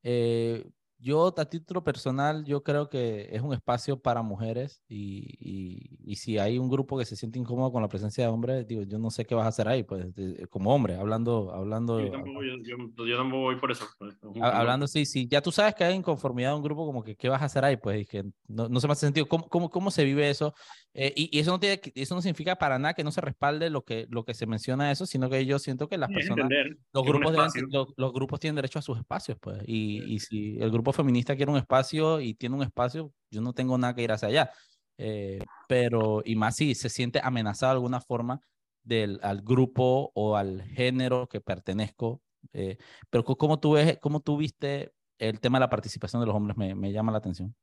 [0.04, 0.69] Eh,
[1.04, 6.16] yo, a título personal, yo creo que es un espacio para mujeres y, y, y,
[6.16, 8.98] si hay un grupo que se siente incómodo con la presencia de hombres, digo, yo
[8.98, 11.52] no sé qué vas a hacer ahí, pues, de, como hombre, hablando...
[11.54, 13.86] hablando yo, tampoco, yo, yo, yo tampoco voy por eso.
[14.00, 17.18] Pues, hablando, sí, sí, ya tú sabes que hay inconformidad de un grupo, como que,
[17.18, 17.76] ¿qué vas a hacer ahí?
[17.76, 19.28] Pues, y que no, no se me hace sentido.
[19.28, 20.54] ¿Cómo, cómo, cómo se vive eso?
[20.94, 23.70] Eh, y, y, eso, no tiene, eso no significa para nada que no se respalde
[23.70, 26.50] lo que, lo que se menciona eso, sino que yo siento que las personas,
[26.94, 30.58] los grupos, deben, los, los, grupos tienen derecho a sus espacios, pues, y, y si
[30.60, 34.04] el grupo feminista quiere un espacio y tiene un espacio, yo no tengo nada que
[34.04, 34.52] ir hacia allá.
[34.98, 38.40] Eh, pero, y más si se siente amenazado de alguna forma
[38.84, 42.22] del, al grupo o al género que pertenezco.
[42.54, 42.78] Eh,
[43.10, 46.58] pero ¿cómo tú, ves, ¿cómo tú viste el tema de la participación de los hombres?
[46.58, 47.56] Me, me llama la atención.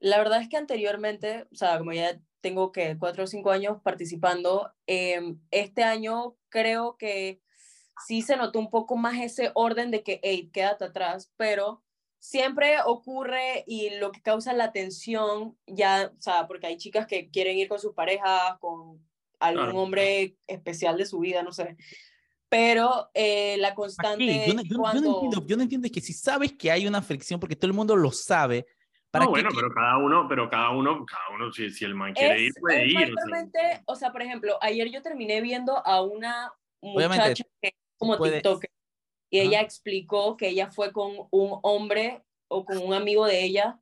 [0.00, 3.80] La verdad es que anteriormente, o sea, como ya tengo que cuatro o cinco años
[3.82, 7.40] participando, eh, este año creo que
[8.06, 11.82] sí se notó un poco más ese orden de que, hey, quédate atrás, pero
[12.26, 17.30] siempre ocurre y lo que causa la tensión, ya, o sea, porque hay chicas que
[17.30, 19.00] quieren ir con sus parejas, con
[19.38, 19.78] algún claro.
[19.78, 21.76] hombre especial de su vida, no sé.
[22.48, 24.44] Pero eh, la constante.
[24.44, 25.02] Yo no, yo, cuando...
[25.02, 27.68] yo, no entiendo, yo no entiendo que si sabes que hay una fricción, porque todo
[27.68, 28.66] el mundo lo sabe,
[29.08, 32.12] ¿Para no, bueno, pero cada uno, pero cada uno, cada uno, si, si el man
[32.12, 33.14] quiere es, ir, puede ir.
[33.14, 33.82] O sea.
[33.86, 38.16] o sea, por ejemplo, ayer yo terminé viendo a una muchacha Obviamente, que es como
[38.16, 38.42] puede...
[39.30, 43.80] Y ella explicó que ella fue con un hombre o con un amigo de ella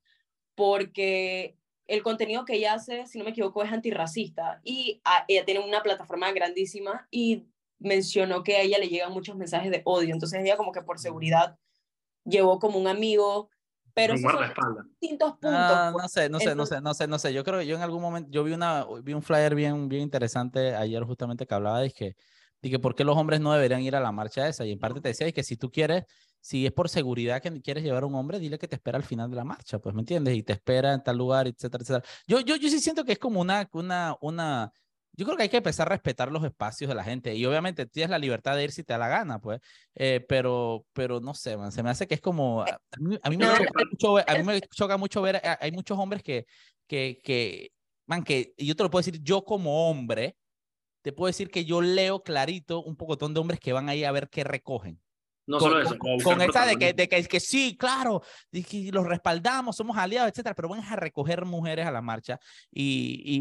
[0.54, 5.44] porque el contenido que ella hace, si no me equivoco, es antirracista y a, ella
[5.44, 7.46] tiene una plataforma grandísima y
[7.78, 10.98] mencionó que a ella le llegan muchos mensajes de odio, entonces ella como que por
[10.98, 11.58] seguridad
[12.24, 13.50] llevó como un amigo,
[13.92, 14.32] pero son
[14.98, 15.52] distintos puntos.
[15.52, 17.32] Ah, no sé, no sé, entonces, no sé, no sé, no sé.
[17.32, 20.02] Yo creo que yo en algún momento, yo vi, una, vi un flyer bien, bien
[20.02, 22.16] interesante ayer justamente que hablaba de que
[22.70, 24.64] que por qué los hombres no deberían ir a la marcha esa.
[24.66, 26.04] Y en parte te decía que si tú quieres,
[26.40, 29.04] si es por seguridad que quieres llevar a un hombre, dile que te espera al
[29.04, 30.36] final de la marcha, pues, ¿me entiendes?
[30.36, 32.04] Y te espera en tal lugar, etcétera, etcétera.
[32.26, 34.72] Yo, yo, yo sí siento que es como una, una, una,
[35.12, 37.86] yo creo que hay que empezar a respetar los espacios de la gente y obviamente
[37.86, 39.60] tienes la libertad de ir si te da la gana, pues,
[39.94, 43.30] eh, pero, pero no sé, man, se me hace que es como, a mí, a
[43.30, 46.22] mí me, choca mucho, ver- a mí me choca mucho ver, a- hay muchos hombres
[46.22, 46.46] que,
[46.86, 47.70] que, que,
[48.06, 50.36] man, que, y yo te lo puedo decir, yo como hombre,
[51.04, 54.10] te puedo decir que yo leo clarito un pocotón de hombres que van ahí a
[54.10, 54.98] ver qué recogen
[55.46, 55.98] No con, solo eso.
[55.98, 59.98] con- con esa de que, de que, que sí, claro, de que los respaldamos, somos
[59.98, 62.40] aliados, etcétera, pero van a recoger mujeres a la marcha
[62.70, 63.36] y, y,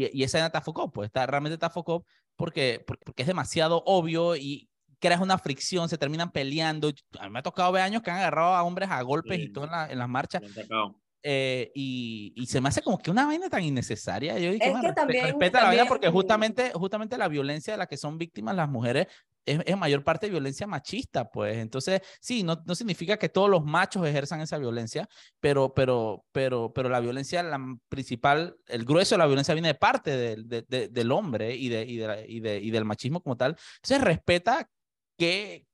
[0.00, 3.84] y, y, y esa está focó, pues está, realmente está focó porque, porque es demasiado
[3.86, 6.90] obvio y creas una fricción, se terminan peleando.
[7.20, 9.42] A mí me ha tocado ver años que han agarrado a hombres a golpes y
[9.46, 9.52] Sí.
[9.52, 10.42] todo en, la- en las marchas.
[11.26, 14.38] Eh, y, y se me hace como que una vaina tan innecesaria.
[14.38, 17.72] Yo dije, Es "Man, que también- respeta la vaina también- porque justamente, justamente la violencia
[17.72, 19.06] de la que son víctimas las mujeres
[19.46, 21.56] es, es mayor parte violencia machista, pues.
[21.58, 25.08] Entonces, sí, no, no significa que todos los machos ejerzan esa violencia,
[25.40, 27.58] pero, pero, pero, pero la violencia, la
[27.88, 31.68] principal, el grueso de la violencia viene de parte del, de- de- del hombre y,
[31.70, 33.56] de, y, de, y, de, y del machismo como tal.
[33.82, 34.68] Entonces, respeta
[35.18, 35.66] que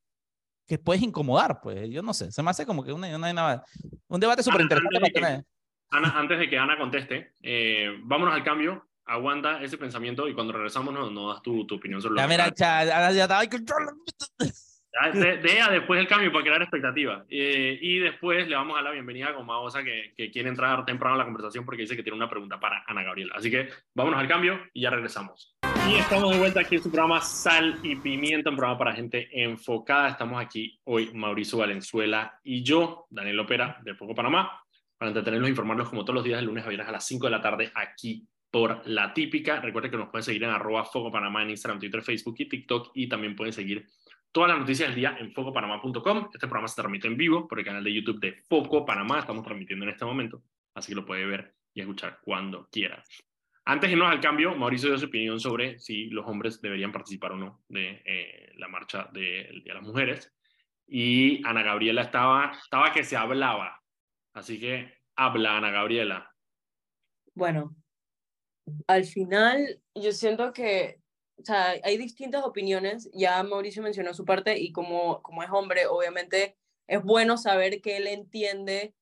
[0.71, 3.63] que puedes incomodar, pues, yo no sé, se me hace como que una, una, una-
[4.07, 5.45] un debate súper interesante.
[5.91, 8.87] Ana, antes de que Ana conteste, eh, vámonos al cambio.
[9.05, 12.27] Aguanta ese pensamiento y cuando regresamos nos, nos das tu, tu opinión sobre lo Ya,
[12.29, 13.65] que mira, cha, ya, ya estaba con-
[15.15, 17.25] de, de a después el cambio para crear expectativa.
[17.29, 21.17] Eh, y después le vamos a la bienvenida a Gomaosa que, que quiere entrar temprano
[21.17, 23.35] a la conversación porque dice que tiene una pregunta para Ana Gabriela.
[23.37, 25.57] Así que vámonos al cambio y ya regresamos.
[25.90, 29.29] Y estamos de vuelta aquí en su programa Sal y Pimienta, un programa para gente
[29.42, 30.11] enfocada.
[30.11, 34.62] Estamos aquí hoy Mauricio Valenzuela y yo, Daniel Opera, de Poco Panamá,
[34.96, 37.26] para entretenerlos e informarlos como todos los días de lunes a viernes a las 5
[37.26, 39.61] de la tarde aquí por La Típica.
[39.61, 42.92] Recuerden que nos pueden seguir en arroba Foco Panamá en Instagram, Twitter, Facebook y TikTok
[42.94, 43.85] y también pueden seguir
[44.31, 46.29] todas las noticias del día en focopanamá.com.
[46.33, 49.18] Este programa se transmite en vivo por el canal de YouTube de Foco Panamá.
[49.18, 50.40] Estamos transmitiendo en este momento,
[50.72, 53.03] así que lo puede ver y escuchar cuando quiera.
[53.71, 57.31] Antes de irnos al cambio, Mauricio dio su opinión sobre si los hombres deberían participar
[57.31, 60.33] o no de eh, la marcha del Día de las Mujeres.
[60.89, 63.81] Y Ana Gabriela estaba, estaba que se hablaba.
[64.33, 66.35] Así que habla, Ana Gabriela.
[67.33, 67.77] Bueno,
[68.89, 70.99] al final yo siento que,
[71.37, 75.87] o sea, hay distintas opiniones, ya Mauricio mencionó su parte y como, como es hombre,
[75.87, 76.57] obviamente
[76.89, 78.95] es bueno saber que él entiende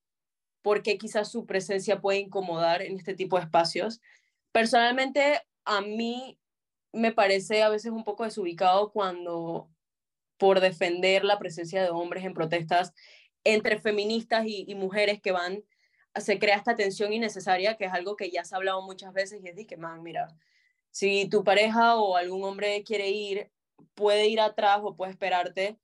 [0.61, 4.03] por qué quizás su presencia puede incomodar en este tipo de espacios.
[4.53, 6.39] Personalmente, a mí
[6.93, 9.69] me parece a veces un poco desubicado cuando
[10.39, 12.95] por defender la presencia de hombres en protestas
[13.45, 15.65] entre feministas y, mujeres que van
[16.15, 19.41] se crea esta tensión innecesaria, que es algo que ya se ha hablado muchas veces,
[19.43, 20.29] y es de que, man, mira,
[20.91, 23.51] si tu pareja o algún hombre quiere ir,
[23.95, 25.79] puede ir atrás o puede esperarte,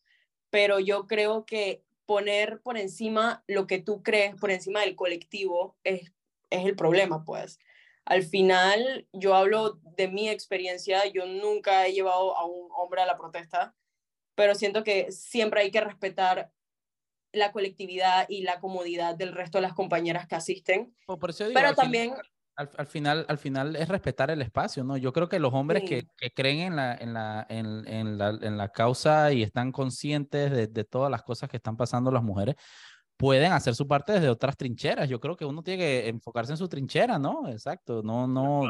[0.51, 5.77] pero yo creo que poner por encima lo que tú crees, por encima del colectivo,
[5.85, 6.13] es,
[6.51, 7.59] es el problema, pues.
[8.07, 13.07] Al final, yo hablo de mi experiencia, yo nunca he llevado a un hombre a
[13.07, 13.75] la protesta,
[14.35, 16.51] pero siento que siempre hay que respetar
[17.33, 20.95] la colectividad y la comodidad del resto de las compañeras que asisten.
[21.07, 22.15] Por por eso digo, Pero al final- también,
[22.57, 24.97] al, al final, al final es respetar el espacio, ¿no?
[24.97, 26.09] Yo creo que los hombres que, Sí.
[26.17, 30.53] que creen en la, en, la, en, en la, en la causa y están conscientes
[30.53, 32.55] de, de todas las cosas que están pasando las mujeres,
[33.17, 35.09] pueden hacer su parte desde otras trincheras.
[35.09, 37.49] Yo creo que uno tiene que enfocarse en su trinchera, ¿no?
[37.49, 38.03] Exacto.
[38.03, 38.63] No, no.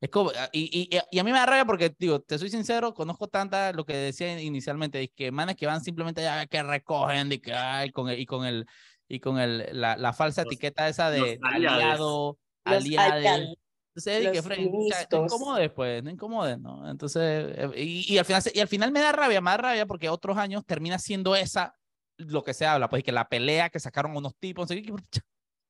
[0.00, 2.50] es como, ah, y, y, y a mí me da rabia porque, digo, te soy
[2.50, 6.62] sincero, conozco tanta, lo que decía inicialmente, es que manes que van simplemente ya que
[6.62, 8.66] recogen y que, ay, con el, y con el,
[9.08, 13.56] y con el, la, la falsa Los- etiqueta esa de de aliado, aliados,
[13.94, 14.48] Entonces, que, los o
[14.88, 16.90] sea, no incomodes, pues, no incomodes, ¿no?
[16.90, 19.86] Entonces, eh, y, y al final, y al final me da rabia, me da rabia
[19.86, 21.74] porque otros años termina siendo esa
[22.30, 24.82] lo que se habla, pues, y que la pelea que sacaron unos tipos, no sé
[24.82, 24.92] qué,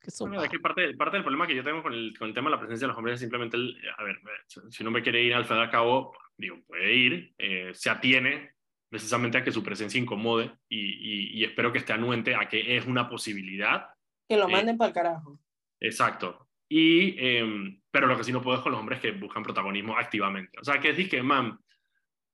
[0.01, 2.29] que, son- Bueno, es que parte, parte del problema que yo tengo con el, con
[2.29, 4.83] el tema de la presencia de los hombres es simplemente, el, a ver, si- si
[4.83, 8.53] uno me quiere ir al fin y al cabo, digo, puede ir, eh, se atiene
[8.89, 12.77] precisamente a que su presencia incomode y, y- y espero que esté anuente a que
[12.77, 13.87] es una posibilidad.
[14.29, 15.39] que lo manden para el carajo.
[15.81, 16.49] Exacto.
[16.69, 19.97] Y, em, pero lo que sí no puedo es con los hombres que buscan protagonismo
[19.97, 20.59] activamente.
[20.61, 21.59] O sea, que es que, man,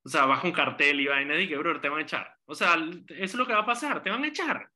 [0.05, 2.27] o sea, baja un cartel y vaina y que, bro, te van a echar.
[2.47, 2.77] O sea,
[3.09, 4.71] eso es lo que va a pasar, te van a echar.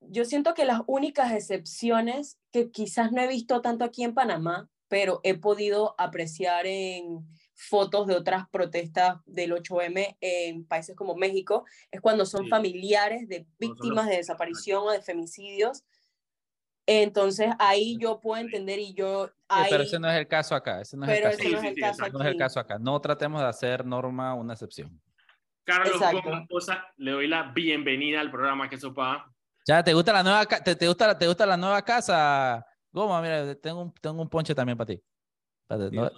[0.00, 4.68] Yo siento que las únicas excepciones que quizás no he visto tanto aquí en Panamá,
[4.88, 11.64] pero he podido apreciar en fotos de otras protestas del 8M en países como México,
[11.90, 12.50] es cuando son Sí.
[12.50, 15.84] familiares de víctimas de desaparición o de femicidios.
[16.86, 19.26] Entonces ahí yo puedo entender y yo...
[19.26, 21.42] Sí, ahí, pero ese no es el caso acá, ese no es pero el caso,
[21.42, 22.18] ese no es el sí, caso exacto.
[22.18, 22.38] no es el aquí.
[22.38, 22.78] caso acá.
[22.78, 25.00] No tratemos de hacer norma una excepción.
[25.64, 26.00] Carlos
[26.50, 29.32] Cosa, le doy la bienvenida al programa que sopa.
[29.66, 32.66] Ya, ¿te gusta la nueva, te, te gusta, te gusta la nueva casa?
[32.90, 35.00] Goma, mira, tengo un, tengo un ponche también para ti.
[35.62, 36.10] Espérate, no,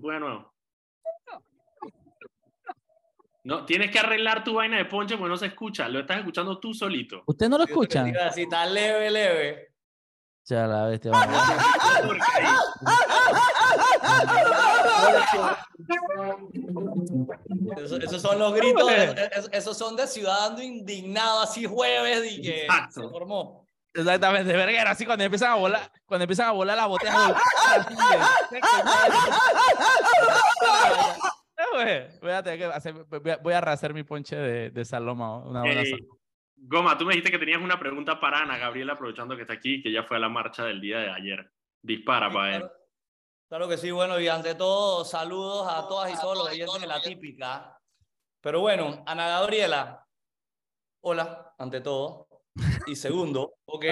[0.00, 0.22] pues.
[3.42, 5.88] No, tienes que arreglar tu vaina de ponche porque no se escucha.
[5.88, 7.22] Lo estás escuchando tú solito.
[7.26, 8.08] ¿Ustedes no lo Yo te escuchan?
[8.08, 9.69] iba a decir, está leve, leve.
[10.50, 11.12] Ya, la bestia.
[17.76, 18.90] Eso- esos son los gritos,
[19.52, 23.02] esos son de ciudadano indignado, así jueves y que Exacto.
[23.02, 23.66] se formó.
[23.94, 27.32] Exactamente, verguero, así cuando empiezan a volar, cuando empiezan a volar las botellas.
[32.20, 35.38] Voy a tener que hacer, voy a, voy a rehacer mi ponche de, de Saloma,
[35.38, 36.19] una buena Saloma.
[36.62, 39.82] Goma, tú me dijiste que tenías una pregunta para Ana Gabriela, aprovechando que está aquí,
[39.82, 41.50] que ya fue a la marcha del día de ayer.
[41.82, 42.60] Dispara Sí, para él.
[42.60, 42.74] claro,
[43.48, 46.86] claro que sí, bueno, y ante todo, saludos a todas y todos los oyentes de
[46.86, 47.78] la típica.
[48.42, 50.06] Pero bueno, Ana Gabriela,
[51.02, 52.28] hola, ante todo.
[52.86, 53.84] Y segundo, ok.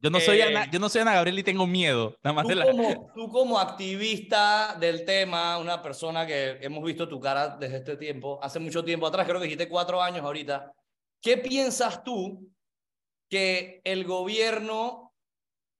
[0.00, 2.14] Yo no soy eh, Ana, yo no soy Ana Gabriel y tengo miedo.
[2.22, 6.82] Nada más Tú de la- como, tú como activista del tema, una persona que hemos
[6.84, 10.22] visto tu cara desde este tiempo, hace mucho tiempo atrás, creo que dijiste cuatro años
[10.24, 10.72] ahorita,
[11.20, 12.50] ¿qué piensas tú
[13.28, 15.14] que el gobierno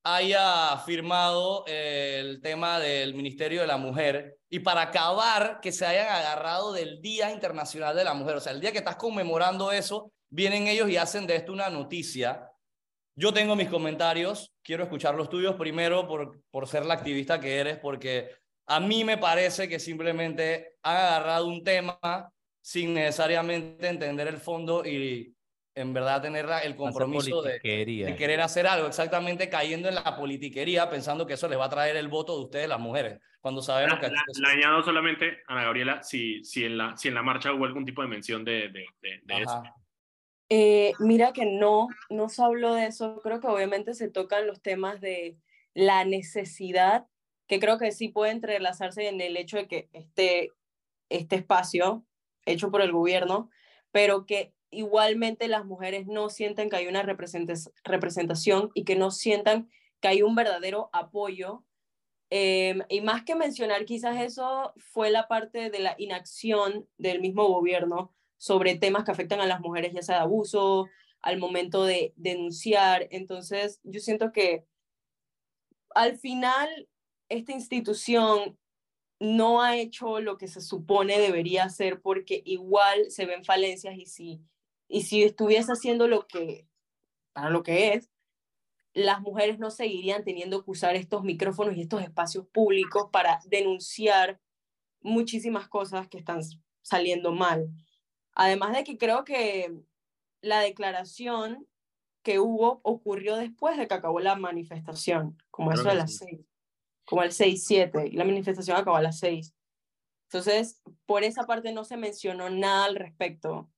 [0.04, 5.84] haya firmado eh, el tema del Ministerio de la Mujer y para acabar que se
[5.84, 8.36] hayan agarrado del Día Internacional de la Mujer?
[8.36, 11.70] O sea, el día que estás conmemorando eso, vienen ellos y hacen de esto una
[11.70, 12.50] noticia.
[13.16, 17.56] Yo tengo mis comentarios, quiero escuchar los tuyos primero por, por ser la activista que
[17.58, 18.30] eres, porque
[18.66, 22.32] a mí me parece que simplemente han agarrado un tema
[22.68, 25.34] sin necesariamente entender el fondo y
[25.74, 27.60] en verdad tener la- el compromiso de,
[28.14, 31.96] querer hacer algo, exactamente cayendo en la politiquería, pensando que eso les va a traer
[31.96, 34.08] el voto de ustedes, las mujeres, cuando sabemos La, que...
[34.14, 37.64] la- la añado solamente, Ana Gabriela, si, si, en la, si en la marcha hubo
[37.64, 39.62] algún tipo de mención de, de, de, de eso.
[40.50, 43.22] Eh, mira que no, no se habló de eso.
[43.22, 45.38] Creo que obviamente se tocan los temas de
[45.72, 47.06] la necesidad,
[47.46, 50.52] que creo que sí puede entrelazarse en el hecho de que este,
[51.08, 52.04] este espacio
[52.46, 53.50] hecho por el gobierno,
[53.92, 59.70] pero que igualmente las mujeres no sienten que hay una representación y que no sientan
[60.00, 61.64] que hay un verdadero apoyo.
[62.30, 67.46] Em, y más que mencionar quizás eso fue la parte de la inacción del mismo
[67.46, 70.86] gobierno sobre temas que afectan a las mujeres, ya sea de abuso,
[71.20, 73.08] al momento de denunciar.
[73.10, 74.66] Entonces, yo siento que
[75.94, 76.88] al final
[77.28, 78.58] esta institución
[79.20, 84.06] no ha hecho lo que se supone debería hacer porque igual se ven falencias y
[84.06, 84.40] si,
[84.86, 86.68] y si estuviese haciendo lo que,
[87.32, 88.10] para lo que es,
[88.94, 94.40] las mujeres no seguirían teniendo que usar estos micrófonos y estos espacios públicos para denunciar
[95.00, 96.40] muchísimas cosas que están
[96.82, 97.68] saliendo mal.
[98.32, 99.72] Además de que creo que
[100.40, 101.66] la declaración
[102.22, 106.24] que hubo ocurrió después de que acabó la manifestación, como eso de las sí.
[106.24, 106.40] seis,
[107.08, 109.54] como el 6-7, y la manifestación acabó a las seis.
[110.24, 113.70] Entonces, por esa parte no se mencionó nada al respecto,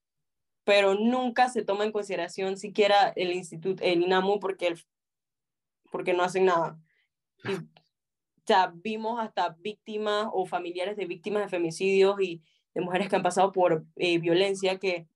[0.65, 4.83] pero nunca se toma en consideración siquiera el instituto, el INAMU, porque, el-
[5.91, 6.77] porque no hacen nada.
[7.45, 7.53] Y,
[8.45, 12.41] sea, vimos hasta víctimas o familiares de víctimas de femicidios y
[12.73, 15.07] de mujeres que han pasado por eh, violencia que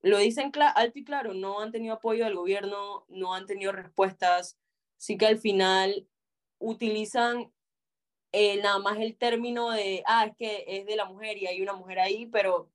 [0.00, 4.58] lo dicen alto y claro, no han tenido apoyo del gobierno, no han tenido respuestas,
[4.96, 6.06] sí que al final
[6.58, 7.50] utilizan
[8.32, 11.62] eh, nada más el término de, ah, es que es de la mujer y hay
[11.62, 12.70] una mujer ahí, pero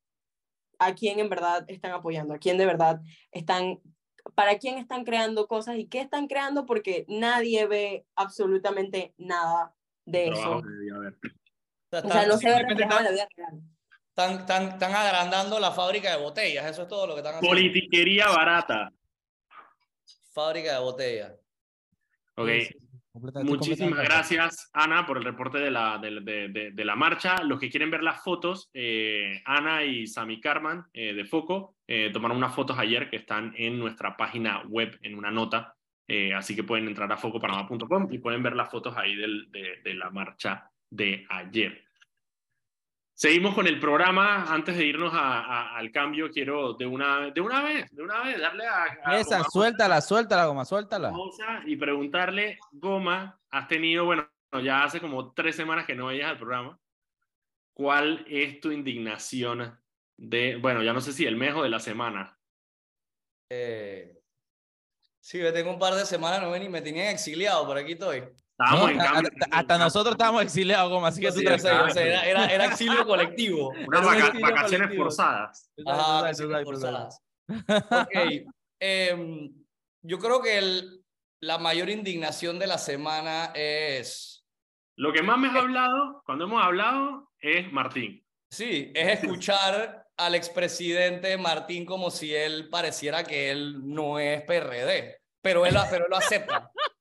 [0.80, 2.34] ¿a quién en verdad están apoyando?
[2.34, 3.80] ¿A quién de verdad están,
[4.36, 6.66] para quién están creando cosas y qué están creando?
[6.66, 10.62] Porque nadie ve absolutamente nada de eso.
[11.92, 13.62] O sea, no se ve reflejado en la están, vida real.
[14.10, 17.56] están, están, están agrandando la fábrica de botellas, eso es todo lo que están haciendo.
[17.56, 18.92] Politiquería barata.
[20.32, 21.34] Fábrica de botellas.
[22.36, 22.50] Ok.
[22.50, 22.83] Sí, sí,
[23.44, 27.44] Muchísimas gracias, Ana, por el reporte de la, de, de- de- de la marcha.
[27.44, 32.10] Los que quieren ver las fotos, eh, Ana y Sami Carman eh, de Foco eh,
[32.12, 35.76] tomaron unas fotos ayer que están en nuestra página web en una nota.
[36.36, 39.94] así que pueden entrar a focopanamá.com y pueden ver las fotos ahí del- de, de
[39.94, 41.84] la marcha de ayer.
[43.16, 44.46] Seguimos con el programa.
[44.52, 48.24] Antes de irnos a- a- al cambio, quiero de una, de una vez, de una
[48.24, 51.12] vez, darle a, a Esa, Goma suéltala, suéltala, goma, suéltala.
[51.12, 54.28] pausa y preguntarle, Goma, has tenido, bueno,
[54.64, 56.80] ya hace como tres semanas que no veías al programa,
[57.74, 59.80] ¿cuál es tu indignación
[60.18, 62.38] de, bueno, ya no sé si el mes o de la semana?
[63.50, 64.20] Eh,
[65.20, 67.94] sí, yo tengo un par de semanas, no ven y me tenían exiliado, por aquí
[67.94, 68.24] estoy.
[68.58, 69.32] Estábamos No, en cambio.
[69.52, 71.88] a- hasta nosotros estábamos exiliados, Goma, así que Sí, tú sé, tranquilo.
[71.88, 73.70] yo sé, era, era, era exilio colectivo.
[73.88, 75.04] Unas vaca- vacaciones colectivo.
[75.06, 75.72] forzadas.
[75.86, 77.20] Ajá, vacaciones forzadas.
[77.92, 78.46] Ok.
[78.80, 79.52] em,
[80.04, 81.04] yo creo que el-
[81.42, 84.46] la mayor indignación de la semana es.
[84.98, 88.24] Lo que más me has hablado, cuando hemos hablado, es Martín.
[88.52, 95.18] Sí, es escuchar al expresidente Martín como si él pareciera que él no es PRD,
[95.42, 96.70] pero él, pero él lo acepta.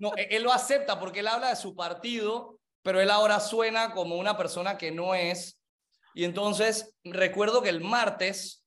[0.00, 3.92] No, él él lo acepta porque él habla de su partido, pero él ahora suena
[3.92, 5.60] como una persona que no es.
[6.14, 8.64] Y entonces recuerdo que el martes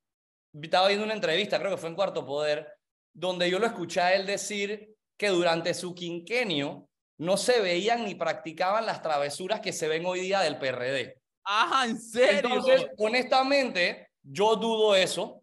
[0.53, 2.67] estaba viendo una entrevista, creo que fue en Cuarto Poder,
[3.13, 8.15] donde yo lo escuché a él decir que durante su quinquenio no se veían ni
[8.15, 11.19] practicaban las travesuras que se ven hoy día del PRD.
[11.43, 12.39] Ajá, ¿en serio?
[12.43, 15.41] Entonces, honestamente, yo dudo eso,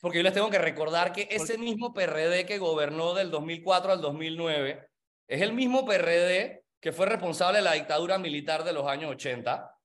[0.00, 4.00] porque yo les tengo que recordar que ese mismo PRD que gobernó del 2004 al
[4.00, 4.89] 2009
[5.30, 9.76] es el mismo PRD que fue responsable de la dictadura militar de los años 80.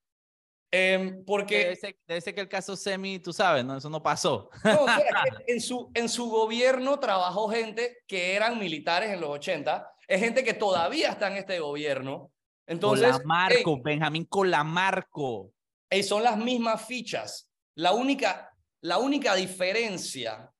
[0.72, 3.78] Em, debe, porque ser, debe ser que el caso Semi, tú sabes, ¿no?
[3.78, 4.50] Eso no pasó.
[4.64, 4.86] no,
[5.48, 10.44] en, su, en su gobierno trabajó gente que eran militares en los 80, es gente
[10.44, 12.32] que todavía está en este gobierno.
[12.66, 15.54] Entonces, Colamarco, ey, Benjamín Colamarco.
[15.92, 17.52] y son las mismas fichas.
[17.76, 20.52] La única, la única diferencia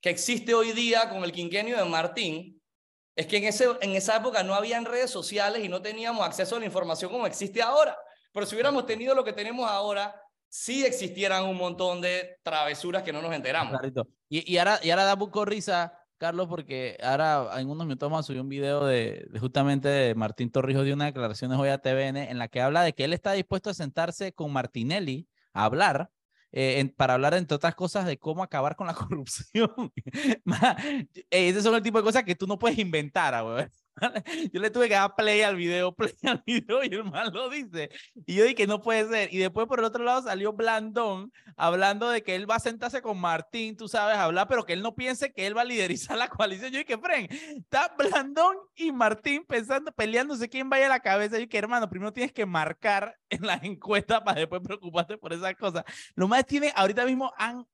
[0.00, 2.55] que existe hoy día con el quinquenio de Martín
[3.16, 6.56] es que en, ese, en esa época no habían redes sociales y no teníamos acceso
[6.56, 7.96] a la información como existe ahora.
[8.32, 10.14] Pero si hubiéramos tenido lo que tenemos ahora,
[10.48, 13.72] sí existieran un montón de travesuras que no nos enteramos.
[13.78, 14.06] Clarito.
[14.28, 18.24] Y, y ahora, y ahora da poco risa, Carlos, porque ahora en unos minutos vamos
[18.24, 21.78] a subir un video de, de justamente de Martín Torrijos de unas declaraciones hoy a
[21.78, 25.64] TVN en la que habla de que él está dispuesto a sentarse con Martinelli a
[25.64, 26.10] hablar.
[26.52, 29.70] Eh, en- para hablar, entre otras cosas, de cómo acabar con la corrupción.
[31.30, 33.70] Eh, Ese son el tipo de cosas que tú no puedes inventar, ah, weón.
[34.52, 37.48] Yo le tuve que dar play al video, play al video, y el man lo
[37.48, 37.90] dice.
[38.26, 39.32] Y yo dije, no puede ser.
[39.32, 43.00] Y después, por el otro lado, salió Blandón hablando de que él va a sentarse
[43.00, 46.18] con Martín, tú sabes, hablar, pero que él no piense que él va a liderizar
[46.18, 46.70] la coalición.
[46.70, 51.36] Yo dije, Fren, está Blandón y Martín pensando, peleándose quién vaya a la cabeza.
[51.36, 55.54] Yo dije, hermano, primero tienes que marcar en las encuestas para después preocuparte por esas
[55.54, 55.84] cosas.
[56.14, 57.66] Lo más tiene, ahorita mismo han,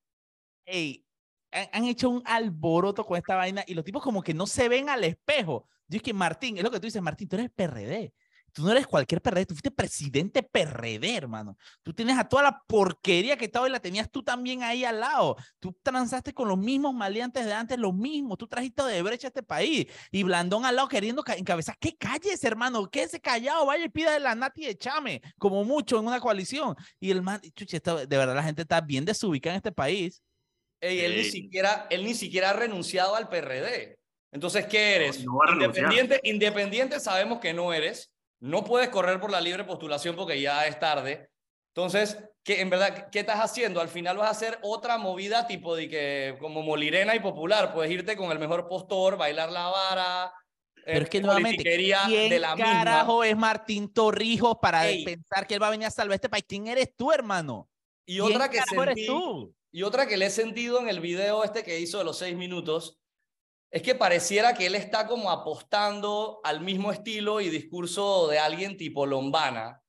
[0.66, 1.04] ey,
[1.50, 4.68] han, han hecho un alboroto con esta vaina y los tipos como que no se
[4.68, 5.66] ven al espejo.
[5.93, 8.14] Yo es que Martín, es lo que tú dices, Martín, tú eres PRD.
[8.55, 11.57] Tú no eres cualquier PRD, tú fuiste presidente PRD, hermano.
[11.82, 15.01] Tú tienes a toda la porquería que estaba y la tenías tú también ahí al
[15.01, 15.36] lado.
[15.59, 18.36] Tú transaste con los mismos maleantes de antes, lo mismo.
[18.36, 19.86] Tú trajiste de brecha a este país.
[20.11, 21.78] Y Blandón al lado queriendo ca- encabezar.
[21.80, 22.90] ¿Qué calles, hermano?
[22.90, 26.74] Quédese callado, vaya y pida de la Nati de Chame, como mucho en una coalición.
[27.01, 30.22] Y el man, chuche, de verdad la gente está bien desubicada en este país.
[30.78, 33.97] Ey, él, ni siquiera, él ni siquiera ha renunciado al PRD.
[34.33, 35.24] Entonces, ¿qué eres?
[35.24, 35.93] no renunciar.
[35.93, 38.12] independiente, independiente sabemos que no eres.
[38.41, 41.30] No puedes correr por la libre postulación porque ya es tarde.
[41.74, 43.80] Entonces, ¿qué, en verdad, ¿qué estás haciendo?
[43.80, 47.93] Al final vas a hacer otra movida tipo de que, como Molirena y Popular, puedes
[47.93, 50.33] irte con el mejor postor, bailar la vara.
[50.85, 52.72] Pero eh, es que nuevamente, ¿quién de la misma.
[52.72, 55.05] carajo es Martín Torrijos para Ey.
[55.05, 56.45] pensar que él va a venir a salvar este país?
[56.49, 57.70] ¿Quién eres tú, hermano?
[58.05, 59.55] Y ¿Quién otra que carajo eres sentí, tú?
[59.70, 62.37] Y otra que le he sentido en el video este que hizo de los seis
[62.37, 62.99] minutos,
[63.72, 68.76] es que pareciera que él está como apostando al mismo estilo y discurso de alguien
[68.76, 69.82] tipo Lombana.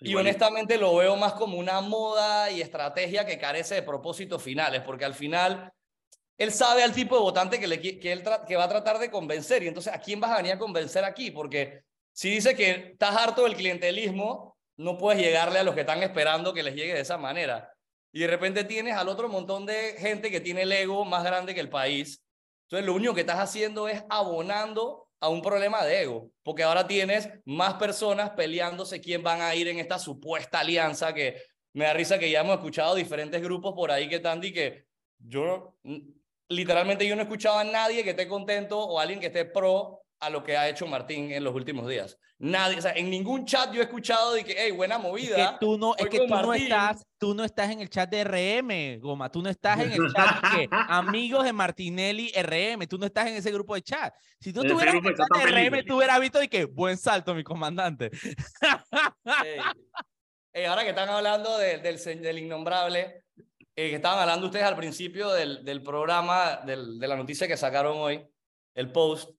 [0.00, 4.80] Y honestamente lo veo más como una moda y estrategia que carece de propósitos finales,
[4.80, 5.72] porque al final
[6.38, 8.68] él sabe al tipo de votante que, le, qui- que, él tra- que va a
[8.68, 9.62] tratar de convencer.
[9.62, 11.30] Y entonces, ¿a quién vas a venir a convencer aquí?
[11.30, 16.02] Porque si dice que estás harto del clientelismo, no puedes llegarle a los que están
[16.02, 17.72] esperando que les llegue de esa manera.
[18.10, 21.54] Y de repente tienes al otro montón de gente que tiene el ego más grande
[21.54, 22.24] que el país.
[22.72, 26.86] Entonces, lo único que estás haciendo es abonando a un problema de ego, porque ahora
[26.86, 31.36] tienes más personas peleándose quién van a ir en esta supuesta alianza que
[31.74, 34.86] me da risa que ya hemos escuchado diferentes grupos por ahí que están y que
[35.18, 35.76] yo
[36.48, 40.01] literalmente yo no he escuchado a nadie que esté contento o alguien que esté pro
[40.22, 42.16] a lo que ha hecho Martín en los últimos días.
[42.38, 45.52] Nadie, o sea, en ningún chat yo he escuchado de que, hey, buena Es movida.
[45.52, 48.22] que tú no, es que tú no estás, tú no estás en el chat de
[48.24, 49.30] RM, Goma.
[49.30, 52.86] Tú no estás en el chat de amigos de Martinelli RM.
[52.88, 54.14] Tú no estás en ese grupo de chat.
[54.40, 55.84] Si tú estuvieras en el chat de RM, feliz.
[55.86, 58.10] tú hubieras visto de que buen salto, mi comandante.
[59.44, 59.60] Ey.
[60.54, 63.24] Ey, ahora que están hablando de- del, del innombrable,
[63.74, 67.56] eh, que estaban hablando ustedes al principio del, del programa, del- de la noticia que
[67.56, 68.24] sacaron hoy,
[68.74, 69.30] el post,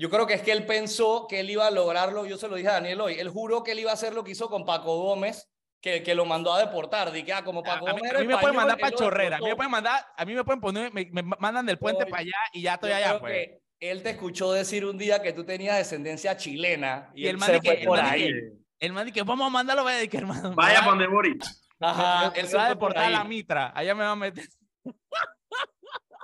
[0.00, 2.56] yo creo que es que él pensó que él iba a lograrlo, yo se lo
[2.56, 4.64] dije a Daniel hoy, él juró que él iba a hacer lo que hizo con
[4.64, 5.50] Paco Gómez,
[5.82, 8.10] que, que lo mandó a deportar, de que ah, como A, Paco a mí, Gómez
[8.12, 9.36] a era mí me pueden mandar él para Chorrera.
[9.36, 12.04] A mí me pueden mandar, a mí me pueden poner, me, me mandan del puente
[12.04, 13.32] Yo- para allá y ya estoy Yo allá, creo pues.
[13.32, 17.36] que él te escuchó decir un día que tú tenías descendencia chilena y, Y el
[17.36, 18.26] él se que- fue el por ahí.
[18.28, 20.54] que- El man dice, vamos a mandarlo, vaya, que hermano.
[20.54, 21.44] Vaya donde Boric.
[21.78, 23.70] Ajá, él él se va a deportar a la mitra.
[23.74, 24.44] Allá me va a meter.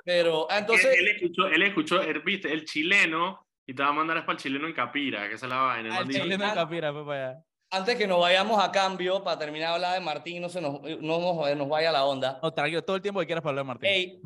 [0.05, 3.89] Pero, ah, Entonces, entonces, él, escuchó, él escuchó, él, viste, el chileno, y te va
[3.89, 5.97] a mandar es para el chileno en Capira, que esa es la vaina.
[5.97, 7.45] Al dijo, chileno ah, Capira fue para allá.
[7.71, 10.81] antes que nos vayamos a cambio, para terminar de hablar de Martín, no se nos,
[10.83, 12.39] no nos, nos vaya la onda.
[12.43, 13.91] No, tranquilo, todo el tiempo que quieras para hablar de Martín.
[13.91, 14.21] Ey,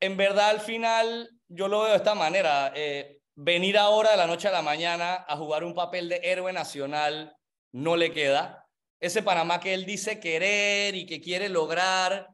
[0.00, 2.72] en verdad, al final, yo lo veo de esta manera.
[2.74, 6.52] eh, venir ahora de la noche a la mañana a jugar un papel de héroe
[6.52, 7.36] nacional
[7.72, 8.66] no le queda.
[9.00, 12.28] Ese Panamá que él dice querer y que quiere lograr,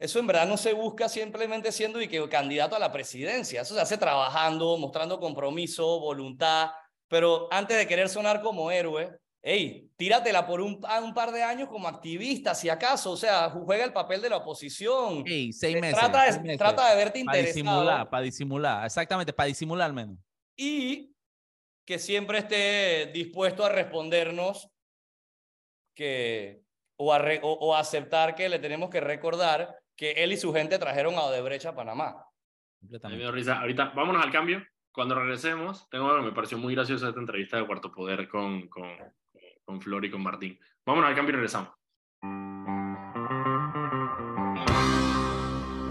[0.00, 3.60] eso en verdad no se busca simplemente siendo y que candidato a la presidencia.
[3.60, 6.70] Eso se hace trabajando, mostrando compromiso, voluntad.
[7.06, 11.42] Pero antes de querer sonar como héroe, hey, tíratela por un, a un par de
[11.42, 13.10] años como activista, si acaso.
[13.12, 15.22] O sea, juega el papel de la oposición.
[15.26, 15.98] Ey, seis meses.
[15.98, 16.58] Trata de, seis meses.
[16.58, 18.84] trata de verte Para disimular, interesado para disimular.
[18.86, 20.16] Exactamente, para disimular al menos.
[20.56, 21.14] y
[21.86, 24.68] que siempre esté dispuesto a respondernos
[25.94, 26.62] que
[26.96, 30.50] o, a re- o- o aceptar que le tenemos que recordar que él y su
[30.50, 32.24] gente trajeron a Odebrecht a Panamá.
[32.80, 33.22] Completamente.
[33.22, 33.60] dio risa.
[33.60, 34.64] Ahorita, vámonos al cambio.
[34.90, 38.88] Cuando regresemos, tengo, me pareció muy graciosa esta entrevista de Cuarto Poder con, con,
[39.62, 40.58] con Flor y con Martín.
[40.86, 41.68] Vámonos al cambio y regresamos.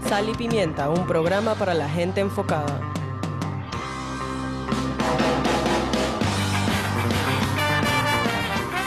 [0.08, 2.90] Sal y Pimienta, un programa para la gente enfocada.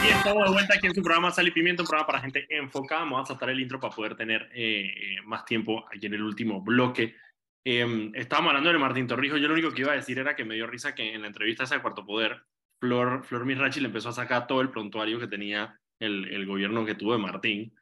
[0.04, 2.46] Y estamos de vuelta aquí en su programa Sal y Pimienta, un programa para gente
[2.50, 3.02] enfocada.
[3.02, 6.24] Vamos a saltar el intro para poder tener eh, eh, más tiempo aquí en el
[6.24, 7.16] último bloque.
[7.64, 9.40] Eh, estábamos hablando de Martín Torrijos.
[9.40, 11.28] Yo lo único que iba a decir era que me dio risa que en la
[11.28, 12.44] entrevista esa de Cuarto Poder,
[12.80, 16.86] Flor, Flor Mirachi le empezó a sacar todo el prontuario que tenía el, el gobierno
[16.86, 17.74] que tuvo de Martín.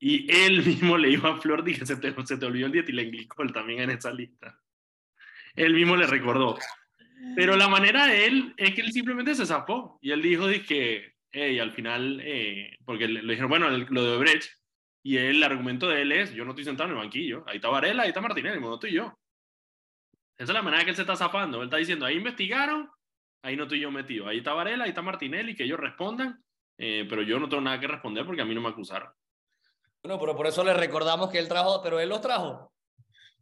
[0.00, 3.52] Y él mismo le dijo a Flor, dije, se te, se te olvidó el dietilenglicol
[3.52, 4.60] también en esa lista.
[5.54, 6.58] Él mismo le recordó.
[7.36, 9.98] Pero la manera de él es que él simplemente se zafó.
[10.00, 14.04] Y él dijo, dije, hey, al final, eh, porque le, le dijeron, bueno, el- lo
[14.04, 14.50] de Brecht,
[15.02, 17.68] y el argumento de él es, yo no estoy sentado en el banquillo, ahí está
[17.68, 19.18] Varela, ahí está Martinelli, no estoy yo.
[20.36, 21.58] Esa es la manera que él se está zafando.
[21.58, 22.88] Él está diciendo, ahí investigaron,
[23.42, 24.28] ahí no estoy yo metido.
[24.28, 26.42] Ahí está Varela, ahí está Martinelli, que ellos respondan,
[26.78, 29.10] eh, pero yo no tengo nada que responder porque a mí no me acusaron.
[30.02, 32.72] Bueno, pero por eso le recordamos que él trajo, pero él los trajo.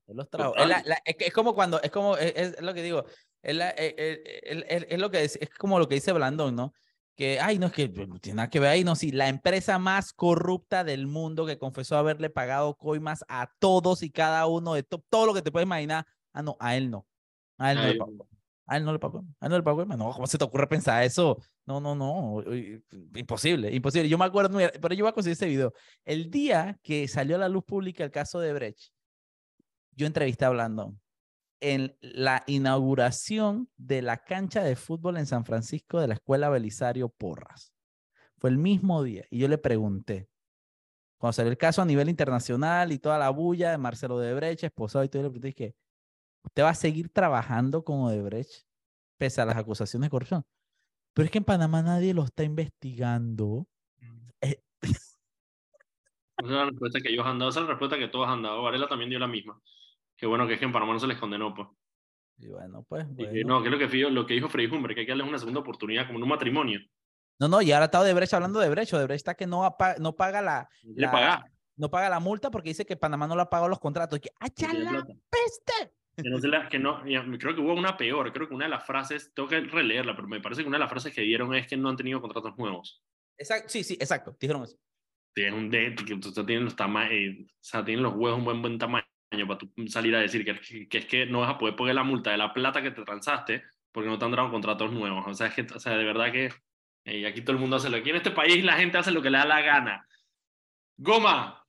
[0.07, 0.55] Él los trajo.
[0.57, 3.05] Es, la- la- es es como cuando, es como, es, es lo que digo,
[3.43, 6.12] es, la- eh, eh, es- es- es lo que es, es como lo que dice
[6.12, 6.72] Blandón, ¿no?
[7.17, 9.79] Que, ay, no, es que no tiene nada que ver ahí, no, sí, la empresa
[9.79, 14.83] más corrupta del mundo que confesó haberle pagado coimas a todos y cada uno de
[14.83, 16.07] to- todo lo que te puedes imaginar.
[16.35, 17.07] Ah, no, a él no.
[17.57, 18.29] A él no A le él pagó.
[18.67, 19.25] A él no le pagó.
[19.41, 19.85] A él no le pagó.
[19.87, 21.39] No, ¿cómo se te ocurre pensar eso?
[21.64, 22.43] No, no, no.
[23.14, 24.11] Imposible, imposible.
[24.11, 25.73] Yo me acuerdo, pero yo voy a conseguir ese video.
[26.05, 28.91] El día que salió a la luz pública el caso de Brecht,
[29.93, 31.01] yo entrevisté a Blandón
[31.61, 37.09] en la inauguración de la cancha de fútbol en San Francisco de la Escuela Belisario
[37.09, 37.72] Porras.
[38.38, 39.24] Fue el mismo día.
[39.30, 40.28] Y yo le pregunté,
[41.18, 45.04] cuando salió el caso a nivel internacional y toda la bulla de Marcelo Odebrecht, esposado
[45.04, 45.74] y todo, le pregunté, que
[46.42, 48.66] ¿usted va a seguir trabajando con Odebrecht
[49.18, 50.44] pese a las acusaciones de corrupción?
[51.14, 53.66] Pero es que en Panamá nadie lo está investigando.
[54.42, 54.62] Eh,
[56.38, 58.42] Esa es la respuesta que ellos han dado, esa es la respuesta que todos han
[58.42, 58.62] dado.
[58.62, 59.59] Varela también dio la misma.
[60.17, 61.69] Que bueno, que es que en Panamá no se les condenó, pues.
[62.39, 63.07] y bueno, pues.
[63.12, 63.49] Y que bueno.
[63.49, 65.29] no, que es lo que, fío- lo que dijo Freddy Humber, que hay que darles
[65.29, 66.81] una segunda oportunidad como en un matrimonio.
[67.39, 68.95] No, no, y ahora está Odebrecht hablando de Odebrecht.
[68.95, 71.45] Odebrecht está que no, apa- no paga la, La- pagar.
[71.77, 74.19] no paga la multa porque dice que Panamá no le ha pagado los contratos.
[74.21, 75.12] Que, ¡ay, no ya tiene la plata.
[75.29, 75.93] peste!
[76.17, 78.33] Que no se la- que no, creo que hubo una peor.
[78.33, 80.85] Creo que una de las frases, tengo que releerla, pero me parece que una de
[80.85, 83.03] las frases que dieron es que no han tenido contratos nuevos.
[83.37, 84.35] Exacto, sí, sí, exacto.
[84.41, 84.79] Dijeron eso.
[85.35, 85.91] Tienen un de,
[86.47, 89.70] tienen los tama- eh, o sea, tienen los huevos un buen buen tamaño para tú
[89.89, 92.39] salir a decir que, que, es que no vas a poder pagar la multa de
[92.39, 95.24] la plata que te transaste porque no te han dado contratos nuevos.
[95.27, 96.51] O sea, es que, o sea, de verdad que
[97.05, 99.22] eh, aquí todo el mundo hace lo que en este país la gente hace lo
[99.22, 100.07] que le da la gana.
[100.99, 101.66] Goma,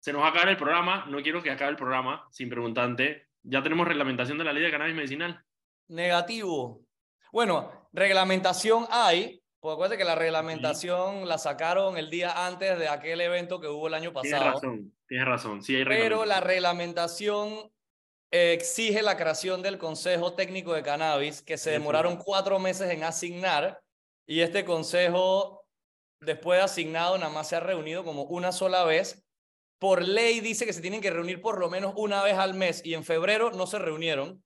[0.00, 1.06] se nos va a acabar el programa.
[1.08, 3.28] No quiero que acabe el programa sin preguntarte.
[3.42, 5.44] Ya tenemos reglamentación de la ley de cannabis medicinal.
[5.88, 6.84] Negativo.
[7.32, 13.20] Bueno, reglamentación hay, porque acuérdate que la reglamentación la sacaron el día antes de aquel
[13.20, 14.54] evento que hubo el año Tienes pasado.
[14.54, 15.62] razón, tienes razón.
[15.62, 17.70] Sí hay Pero la reglamentación.
[18.32, 23.04] eh, exige la creación del Consejo Técnico de Cannabis, que se demoraron cuatro meses en
[23.04, 23.80] asignar,
[24.26, 25.64] y este consejo,
[26.20, 29.24] después de asignado, nada más se ha reunido como una sola vez.
[29.78, 32.82] Por ley dice que se tienen que reunir por lo menos una vez al mes,
[32.84, 34.42] y en febrero no se reunieron.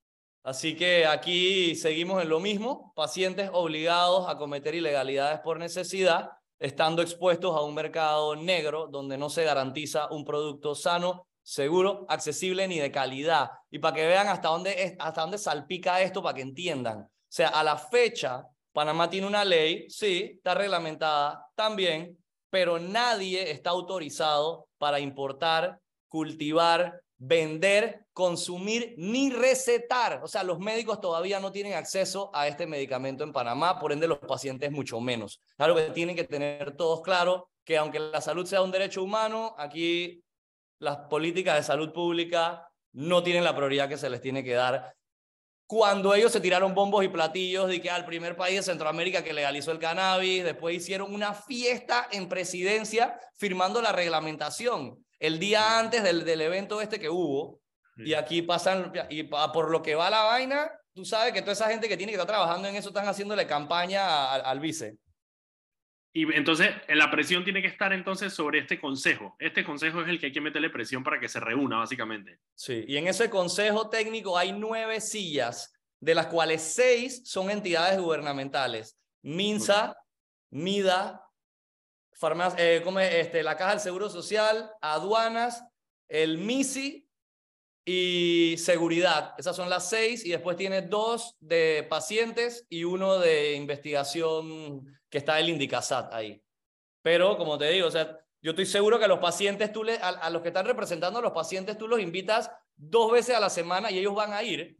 [0.46, 6.30] Así que aquí seguimos en lo mismo, pacientes obligados a cometer ilegalidades por necesidad,
[6.60, 12.68] estando expuestos a un mercado negro donde no se garantiza un producto sano seguro, accesible
[12.68, 13.50] ni de calidad.
[13.72, 17.00] Y para que vean hasta dónde, hasta dónde salpica esto, para que entiendan.
[17.00, 22.16] O sea, a la fecha, Panamá tiene una ley, sí, está reglamentada también,
[22.50, 30.20] pero nadie está autorizado para importar, cultivar, vender, consumir ni recetar.
[30.22, 34.06] O sea, los médicos todavía no tienen acceso a este medicamento en Panamá, por ende
[34.06, 35.40] los pacientes mucho menos.
[35.56, 39.54] Claro que tienen que tener todos claro que aunque la salud sea un derecho humano,
[39.58, 40.22] aquí
[40.78, 44.94] las políticas de salud pública no tienen la prioridad que se les tiene que dar.
[45.66, 49.32] Cuando ellos se tiraron bombos y platillos de que al primer país de Centroamérica que
[49.32, 56.02] legalizó el cannabis, después hicieron una fiesta en presidencia firmando la reglamentación el día antes
[56.02, 57.60] del, del evento este que hubo.
[57.98, 61.54] Y aquí pasan, y pa- por lo que va la vaina, tú sabes que toda
[61.54, 64.98] esa gente que tiene que estar trabajando en eso están haciéndole campaña al, al vice.
[66.12, 69.34] Y entonces la presión tiene que estar entonces sobre este consejo.
[69.38, 72.38] Este consejo es el que hay que meterle presión para que se reúna, básicamente.
[72.54, 77.98] Sí, y en ese consejo técnico hay nueve sillas, de las cuales seis son entidades
[77.98, 78.98] gubernamentales.
[79.22, 79.96] MINSA,
[80.50, 81.22] MIDA,
[82.16, 83.14] farmacia, eh, ¿cómo es?
[83.14, 85.64] este, la Caja del Seguro Social, aduanas,
[86.08, 87.08] el MISI
[87.84, 89.34] y seguridad.
[89.38, 95.18] Esas son las seis y después tiene dos de pacientes y uno de investigación que
[95.18, 96.42] está el Indicasat ahí.
[97.02, 99.96] Pero, como te digo, o sea, yo estoy seguro que a los pacientes, tú le,
[99.98, 103.40] a, a los que están representando a los pacientes, tú los invitas dos veces a
[103.40, 104.76] la semana y ellos van a ir,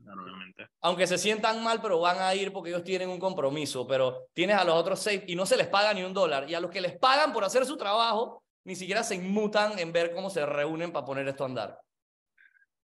[0.80, 3.86] aunque se sientan mal, pero van a ir porque ellos tienen un compromiso.
[3.86, 6.48] Pero tienes a los otros seis y no se les paga ni un dólar.
[6.48, 9.92] Y a los que les pagan por hacer su trabajo, ni siquiera se inmutan en
[9.92, 11.80] ver cómo se reúnen para poner esto a andar.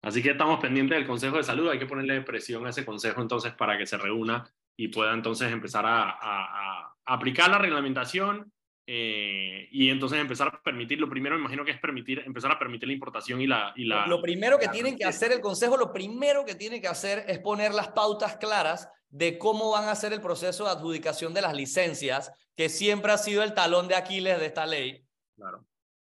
[0.01, 1.69] Así que estamos pendientes del Consejo de Salud.
[1.69, 5.51] Hay que ponerle presión a ese consejo entonces para que se reúna y pueda entonces
[5.51, 8.51] empezar a, a- a aplicar la reglamentación
[8.89, 10.97] eh, y entonces empezar a permitir.
[10.97, 13.73] Lo primero, me imagino que es permitir, empezar a permitir la importación y la.
[13.75, 16.79] Y la Lo primero que la tienen que hacer el Consejo, lo primero que tiene
[16.79, 20.71] que hacer es poner las pautas claras de cómo van a hacer el proceso de
[20.71, 25.05] adjudicación de las licencias, que siempre ha sido el talón de Aquiles de esta ley.
[25.35, 25.65] Claro.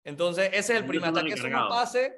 [0.04, 2.16] Entonces, ese es el primer, son hasta los que eso no pase,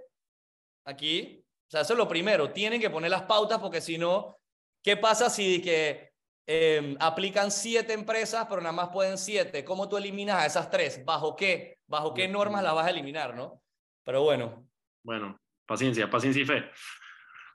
[0.86, 4.38] aquí, o sea, eso es lo primero, tienen que poner las pautas porque si no,
[4.84, 6.09] ¿qué pasa si que
[6.52, 9.64] eh, aplican siete empresas, pero nada más pueden siete?
[9.64, 11.06] ¿Cómo tú eliminas a esas tres?
[11.06, 11.78] ¿Bajo qué?
[11.86, 13.62] ¿Bajo qué normas las vas a eliminar, no?
[14.04, 14.66] Pero bueno,
[15.04, 16.72] Bueno, paciencia, paciencia y fe.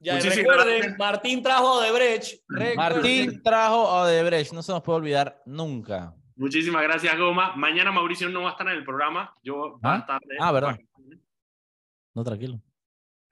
[0.01, 0.99] ya Muchísimas recuerden, gracias.
[0.99, 2.41] Martín trajo a Odebrecht.
[2.49, 2.77] recuerden.
[2.77, 6.15] Martín trajo a Odebrecht, no se nos puede olvidar nunca.
[6.37, 7.55] Muchísimas gracias, Goma.
[7.57, 9.35] Mañana Mauricio no va a estar en el programa.
[9.43, 9.99] Yo va a ¿Ah?
[9.99, 10.79] estar de Ah, verdad.
[12.15, 12.61] No, tranquilo.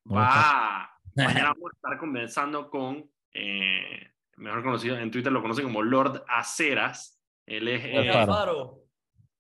[0.04, 0.90] No, Va.
[1.14, 6.24] Mañana vamos a estar conversando con, eh, mejor conocido en Twitter, lo conocen como Lord
[6.28, 7.20] Aceras.
[7.46, 8.20] Él es eh, Alfaro.
[8.20, 8.78] Alfaro.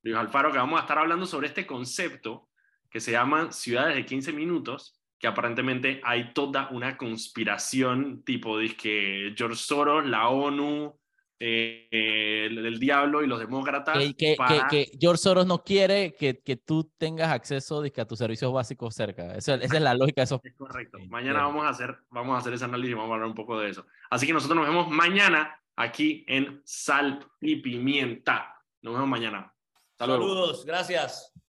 [0.02, 2.48] Luis Alfaro, que vamos a estar hablando sobre este concepto
[2.90, 9.34] que se llama ciudades de 15 minutos, que aparentemente hay toda una conspiración tipo que
[9.36, 10.98] George Soros, la ONU,
[11.44, 13.98] eh, el, el diablo y los demócratas.
[13.98, 18.04] Que, que, para- que, que George Soros no quiere que, que tú tengas acceso a
[18.04, 19.34] tus servicios básicos cerca.
[19.34, 20.40] Esa, esa es la lógica de esos.
[20.44, 20.98] Es correcto.
[20.98, 21.46] Sí, Mañana bien.
[21.46, 23.70] vamos a hacer, vamos a hacer ese análisis y vamos a hablar un poco de
[23.70, 23.84] eso.
[24.08, 28.54] Así que nosotros nos vemos mañana aquí en Sal y Pimienta.
[28.82, 29.52] Nos vemos mañana.
[29.98, 30.20] Saludos.
[30.20, 31.32] Saludos, gracias.